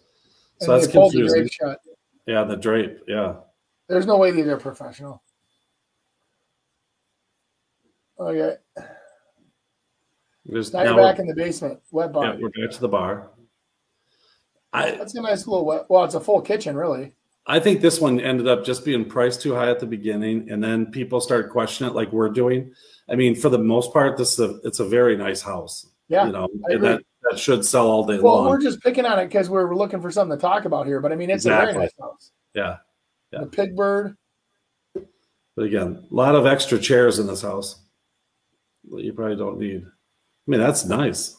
[0.59, 1.41] So and that's the confusing.
[1.41, 1.79] drape shut.
[2.25, 2.99] Yeah, the drape.
[3.07, 3.35] Yeah.
[3.87, 5.21] There's no way these are professional.
[8.17, 8.55] Okay,
[10.45, 12.23] There's now now you're back in the basement, wet bar.
[12.25, 13.29] yeah, we're back to the bar.
[14.73, 15.85] I That's a nice little.
[15.89, 17.13] Well, it's a full kitchen, really.
[17.47, 20.63] I think this one ended up just being priced too high at the beginning, and
[20.63, 22.73] then people started questioning it, like we're doing.
[23.09, 25.87] I mean, for the most part, this is a it's a very nice house.
[26.07, 28.43] Yeah, you know, and that that should sell all day Well, long.
[28.45, 30.99] Well, we're just picking on it because we're looking for something to talk about here.
[30.99, 32.31] But I mean, it's a very nice house.
[32.53, 32.77] yeah,
[33.31, 33.41] Yeah.
[33.41, 34.17] The pig bird.
[34.93, 37.79] but again, a lot of extra chairs in this house
[38.91, 39.83] that you probably don't need.
[39.85, 41.35] I mean, that's nice.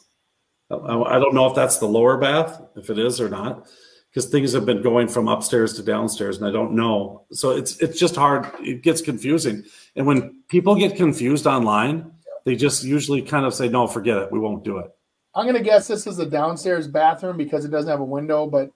[0.69, 3.67] I, don't know if that's the lower bath, if it is or not,
[4.09, 7.25] because things have been going from upstairs to downstairs, and I don't know.
[7.31, 8.51] So it's it's just hard.
[8.59, 9.63] It gets confusing,
[9.95, 12.11] and when people get confused online,
[12.43, 14.31] they just usually kind of say, "No, forget it.
[14.31, 14.91] We won't do it."
[15.33, 18.45] I'm gonna guess this is the downstairs bathroom because it doesn't have a window.
[18.47, 18.71] But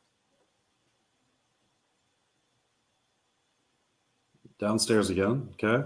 [4.61, 5.49] Downstairs again.
[5.53, 5.83] Okay.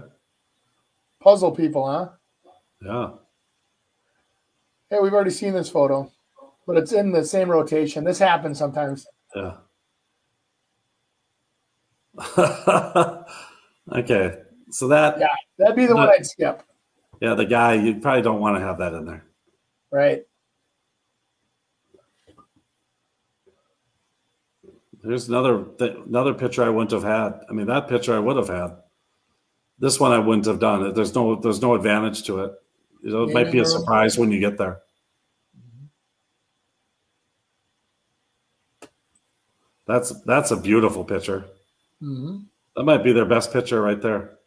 [1.18, 2.10] puzzle people, huh?
[2.84, 3.08] Yeah.
[4.90, 6.10] Hey, we've already seen this photo,
[6.66, 8.04] but it's in the same rotation.
[8.04, 9.06] This happens sometimes.
[9.34, 9.56] Yeah.
[13.92, 14.38] okay.
[14.70, 15.26] So that Yeah,
[15.58, 16.62] that'd be the one I'd skip,
[17.20, 19.24] yeah, the guy you probably don't want to have that in there.
[19.90, 20.22] right?
[25.02, 27.40] Here's another th- another picture I wouldn't have had.
[27.48, 28.76] I mean, that picture I would have had.
[29.78, 30.94] This one I wouldn't have done.
[30.94, 32.52] There's no there's no advantage to it.
[33.14, 34.80] It might be a surprise when you get there.
[39.86, 41.44] That's that's a beautiful picture.
[42.00, 42.38] hmm
[42.74, 44.38] That might be their best picture right there.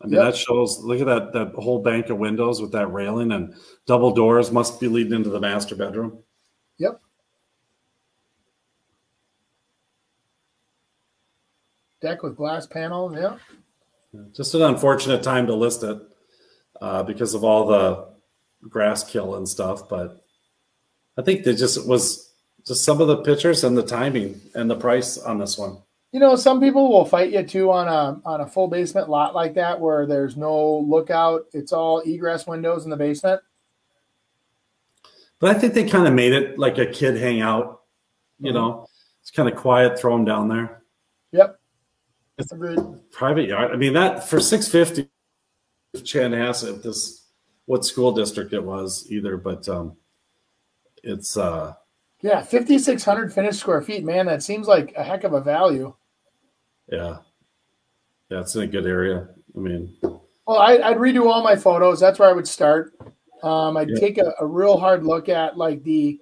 [0.00, 0.24] I mean, Yep.
[0.24, 0.80] that shows.
[0.80, 3.54] Look at that that whole bank of windows with that railing and
[3.86, 4.50] double doors.
[4.50, 6.18] Must be leading into the master bedroom.
[6.78, 7.00] Yep.
[12.02, 13.14] Deck with glass panels.
[13.16, 13.38] Yeah.
[14.32, 15.98] Just an unfortunate time to list it
[16.80, 18.06] uh, because of all the
[18.68, 19.88] grass kill and stuff.
[19.88, 20.24] But
[21.16, 22.32] I think they just was
[22.66, 25.78] just some of the pictures and the timing and the price on this one.
[26.12, 29.34] You know, some people will fight you too on a on a full basement lot
[29.34, 31.46] like that where there's no lookout.
[31.52, 33.40] It's all egress windows in the basement.
[35.40, 37.82] But I think they kind of made it like a kid hangout.
[38.38, 38.86] You know,
[39.20, 39.98] it's kind of quiet.
[39.98, 40.82] Throw them down there.
[41.32, 41.58] Yep.
[42.38, 42.78] It's- Agreed.
[43.10, 43.72] private yard.
[43.72, 45.08] I mean that for six fifty,
[46.02, 47.26] Chanhassen, this
[47.66, 49.96] what school district it was either, but um,
[51.02, 51.74] it's uh,
[52.20, 54.04] Yeah, fifty six hundred finished square feet.
[54.04, 55.94] Man, that seems like a heck of a value.
[56.90, 57.18] yeah,
[58.30, 59.28] yeah, it's in a good area.
[59.56, 62.00] I mean, Well, I, I'd redo all my photos.
[62.00, 62.92] That's where I would start.
[63.42, 64.00] Um, I'd Yeah.
[64.00, 66.20] take a, a real hard look at like the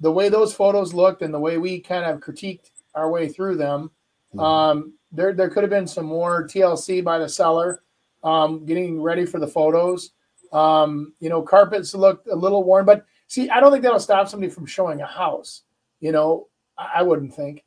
[0.00, 3.56] the way those photos looked and the way we kind of critiqued our way through
[3.56, 3.90] them.
[4.38, 7.83] Um, there there could have been some more TLC by the seller,
[8.24, 10.10] um, getting ready for the photos.
[10.52, 14.28] Um, you know, carpets looked a little worn, but see, I don't think that'll stop
[14.28, 15.62] somebody from showing a house.
[16.00, 17.64] You know, I, I wouldn't think.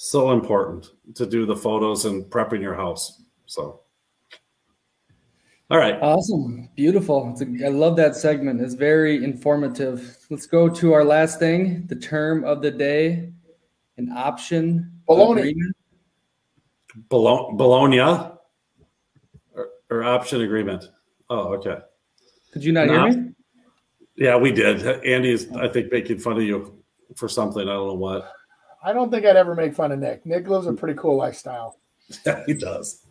[0.00, 3.20] so important to do the photos and prepping your house.
[3.46, 3.80] So,
[5.70, 6.70] all right, Awesome.
[6.76, 7.30] Beautiful.
[7.32, 8.60] It's a, I love that segment.
[8.60, 10.16] It's very informative.
[10.30, 13.32] Let's go to our last thing the term of the day
[13.96, 14.92] an option.
[15.08, 15.38] Baloney.
[15.38, 15.76] agreement.
[17.08, 20.84] Bologna, Bologna or, or option agreement.
[21.30, 21.78] Oh, okay.
[22.52, 23.30] Could you not hear me?
[24.16, 24.84] Yeah, we did.
[25.04, 26.82] Andy is, I think, making fun of you
[27.14, 27.62] for something.
[27.62, 28.32] I don't know what.
[28.82, 30.24] I don't think I'd ever make fun of Nick.
[30.26, 31.78] Nick lives a pretty cool lifestyle.
[32.26, 33.04] Yeah, he does.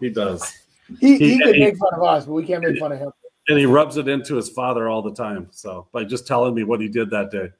[0.00, 0.52] He does.
[1.00, 2.98] He, he, He- could he- make fun of us, but we can't make fun of
[2.98, 3.10] him.
[3.48, 5.48] And he rubs it into his father all the time.
[5.50, 7.50] So by just telling me what he did that day.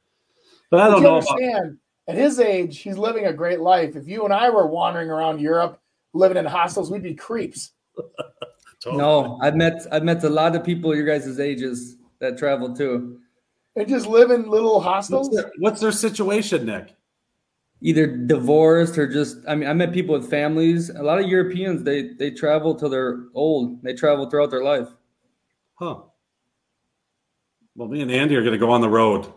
[0.70, 3.96] But I don't you know about understand, at his age, he's living a great life.
[3.96, 5.80] If you and I were wandering around Europe,
[6.12, 7.72] living in hostels, we'd be creeps.
[8.86, 13.18] No, I've met I've met a lot of people your guys' ages that travel too.
[13.76, 15.30] And just live in little What's hostels.
[15.30, 16.94] their, what's their situation, Nick?
[17.80, 20.90] Either divorced or just I mean I met people with families.
[20.90, 23.82] A lot of Europeans they they travel till they're old.
[23.82, 24.88] They travel throughout their life.
[25.76, 26.00] Huh.
[27.76, 29.32] Well, me and Andy are going to go on the road.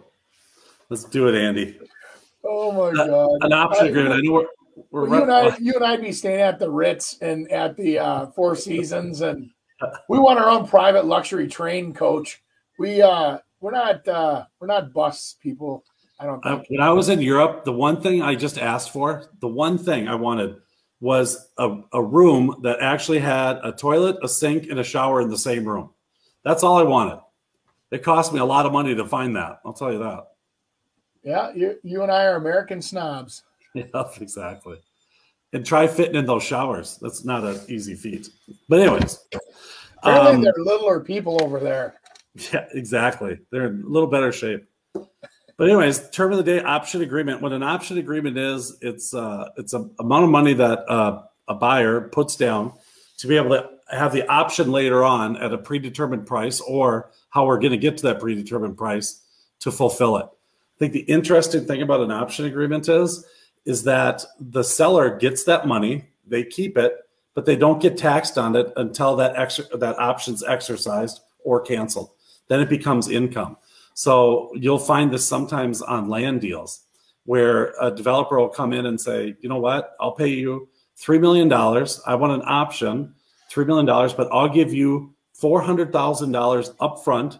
[0.89, 1.79] Let's do it, Andy.
[2.47, 3.37] Oh my god!
[3.41, 4.15] An option agreement.
[4.15, 4.45] I know we're,
[4.91, 7.75] we're Well, you and I, you and I'd be staying at the Ritz and at
[7.75, 9.49] the uh, Four Seasons, and
[10.09, 12.41] we want our own private luxury train coach.
[12.79, 15.83] We uh, we're not uh, we're not bus people.
[16.19, 16.69] I don't I- think.
[16.69, 20.07] when I was in Europe, the one thing I just asked for, the one thing
[20.07, 20.55] I wanted
[20.99, 25.29] was a, a room that actually had a toilet, a sink, and a shower in
[25.29, 25.91] the same room.
[26.43, 27.19] That's all I wanted.
[27.91, 29.59] It cost me a lot of money to find that.
[29.63, 30.25] I'll tell you that.
[31.27, 33.43] Yeah, you you and I are American snobs.
[33.73, 34.77] Yeah, exactly.
[35.53, 36.97] And try fitting in those showers.
[36.99, 38.29] That's not an easy feat.
[38.67, 39.19] But anyways,
[40.01, 41.95] Apparently, um, they're littler people over there.
[42.53, 43.39] Yeah, exactly.
[43.51, 44.65] They're in a little better shape.
[44.93, 47.41] But anyways, term of the day option agreement.
[47.41, 51.55] What an option agreement is, it's uh, it's a amount of money that uh, a
[51.55, 52.73] buyer puts down
[53.17, 57.45] to be able to have the option later on at a predetermined price, or how
[57.45, 59.23] we're going to get to that predetermined price
[59.59, 60.27] to fulfill it.
[60.77, 63.25] I think the interesting thing about an option agreement is
[63.65, 66.95] is that the seller gets that money, they keep it,
[67.33, 72.11] but they don't get taxed on it until that extra that option's exercised or canceled.
[72.47, 73.57] Then it becomes income.
[73.95, 76.81] So you'll find this sometimes on land deals
[77.25, 80.69] where a developer will come in and say, you know what, I'll pay you
[81.01, 81.51] $3 million.
[81.51, 83.15] I want an option,
[83.51, 85.91] $3 million, but I'll give you $400,000
[86.77, 87.39] upfront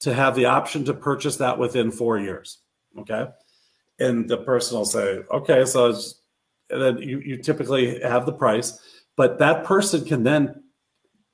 [0.00, 2.58] to have the option to purchase that within four years.
[2.98, 3.26] Okay.
[3.98, 5.94] And the person will say, okay, so
[6.70, 8.78] then you, you typically have the price,
[9.16, 10.62] but that person can then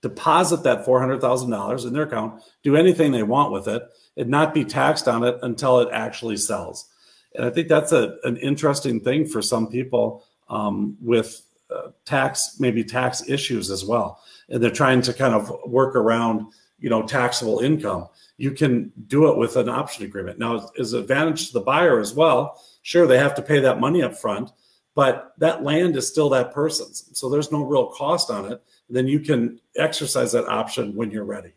[0.01, 3.83] deposit that $400,000 in their account, do anything they want with it,
[4.17, 6.91] and not be taxed on it until it actually sells.
[7.35, 12.57] And I think that's a, an interesting thing for some people um, with uh, tax,
[12.61, 14.21] maybe tax issues as well.
[14.49, 18.09] And they're trying to kind of work around, you know, taxable income.
[18.37, 20.39] You can do it with an option agreement.
[20.39, 22.61] Now, is advantage to the buyer as well.
[22.83, 24.51] Sure, they have to pay that money up front,
[24.95, 27.09] but that land is still that person's.
[27.13, 28.63] So there's no real cost on it.
[28.91, 31.53] Then you can exercise that option when you're ready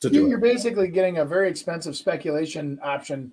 [0.00, 0.42] to do You're it.
[0.42, 3.32] basically getting a very expensive speculation option.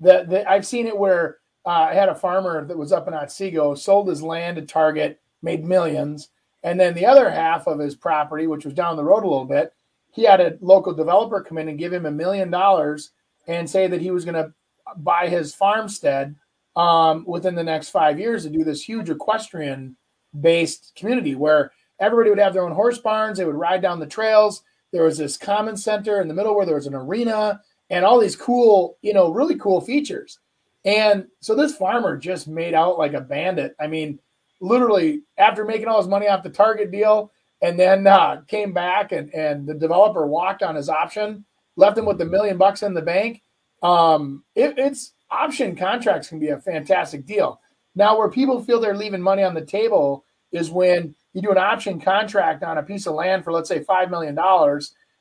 [0.00, 3.14] That, that I've seen it where uh, I had a farmer that was up in
[3.14, 6.28] Otsego, sold his land to Target, made millions,
[6.62, 9.44] and then the other half of his property, which was down the road a little
[9.44, 9.74] bit,
[10.12, 13.10] he had a local developer come in and give him a million dollars
[13.46, 14.52] and say that he was going to
[14.98, 16.34] buy his farmstead
[16.76, 19.96] um, within the next five years to do this huge equestrian
[20.40, 23.38] based community where everybody would have their own horse barns.
[23.38, 24.62] They would ride down the trails.
[24.92, 28.20] There was this common center in the middle where there was an arena and all
[28.20, 30.38] these cool, you know, really cool features.
[30.84, 33.74] And so this farmer just made out like a bandit.
[33.80, 34.18] I mean,
[34.60, 37.32] literally after making all his money off the Target deal,
[37.62, 41.44] and then uh, came back and, and the developer walked on his option,
[41.76, 43.42] left him with a million bucks in the bank.
[43.82, 47.60] Um, it, it's option contracts can be a fantastic deal.
[47.94, 51.58] Now, where people feel they're leaving money on the table is when you do an
[51.58, 54.38] option contract on a piece of land for, let's say, $5 million.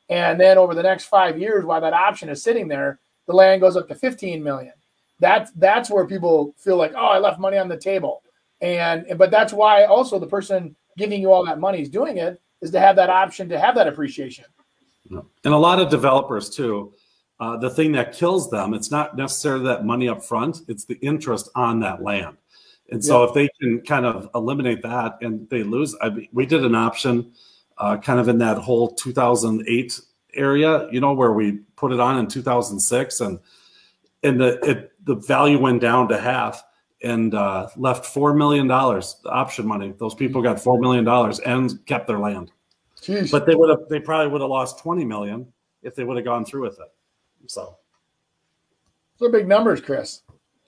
[0.09, 3.61] And then over the next five years, while that option is sitting there, the land
[3.61, 4.73] goes up to 15 million.
[5.19, 8.23] That's that's where people feel like, oh, I left money on the table.
[8.61, 12.39] And but that's why also the person giving you all that money is doing it
[12.61, 14.45] is to have that option to have that appreciation.
[15.09, 16.93] And a lot of developers too,
[17.39, 20.95] uh, the thing that kills them, it's not necessarily that money up front, it's the
[20.95, 22.37] interest on that land.
[22.91, 26.45] And so if they can kind of eliminate that and they lose, I mean, we
[26.45, 27.31] did an option
[27.77, 30.01] uh, kind of in that whole 2008
[30.33, 33.39] area, you know, where we put it on in 2006 and
[34.21, 36.63] and the it, the value went down to half
[37.01, 39.93] and uh, left four million dollars option money.
[39.97, 42.51] Those people got four million dollars and kept their land.
[43.01, 43.31] Jeez.
[43.31, 45.47] But they would have they probably would have lost 20 million
[45.83, 46.91] if they would have gone through with it.
[47.47, 47.77] So
[49.17, 50.23] Those are big numbers, Chris.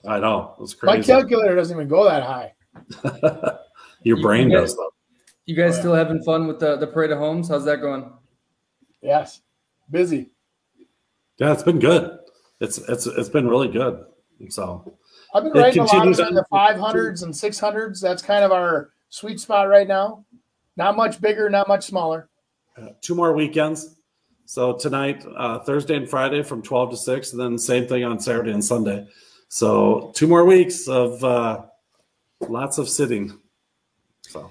[0.08, 2.54] I know It's was My calculator doesn't even go that high.
[4.02, 4.88] Your You- brain you does though.
[5.44, 5.80] You guys Oh, yeah.
[5.80, 7.48] still having fun with the, the parade of homes?
[7.48, 8.10] How's that going?
[9.02, 9.42] Yes.
[9.90, 10.30] Busy.
[11.38, 12.18] Yeah, it's been good.
[12.60, 14.04] It's it's it's been really good.
[14.48, 14.96] So
[15.34, 18.00] I've been It writing a lot of in the 500s and 600s.
[18.00, 20.24] That's kind of our sweet spot right now.
[20.76, 22.28] Not much bigger, not much smaller.
[22.76, 23.96] Uh, two more weekends.
[24.44, 28.20] So tonight, uh, Thursday and Friday from 12 to 6, and then same thing on
[28.20, 29.06] Saturday and Sunday.
[29.48, 31.62] So two more weeks of uh,
[32.40, 33.38] lots of sitting.
[34.22, 34.50] So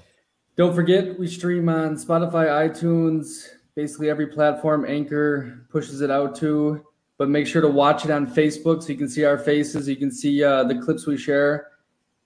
[0.56, 6.86] don't forget, we stream on Spotify, iTunes, basically every platform Anchor pushes it out to.
[7.22, 9.88] But make sure to watch it on Facebook so you can see our faces.
[9.88, 11.68] You can see uh, the clips we share.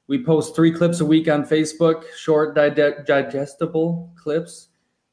[0.07, 4.69] We post three clips a week on Facebook, short, digestible clips.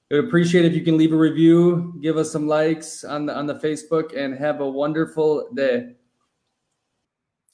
[0.09, 3.49] We appreciate if you can leave a review, give us some likes on the on
[3.49, 5.97] the Facebook, and have a wonderful day.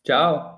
[0.06, 0.57] Ciao.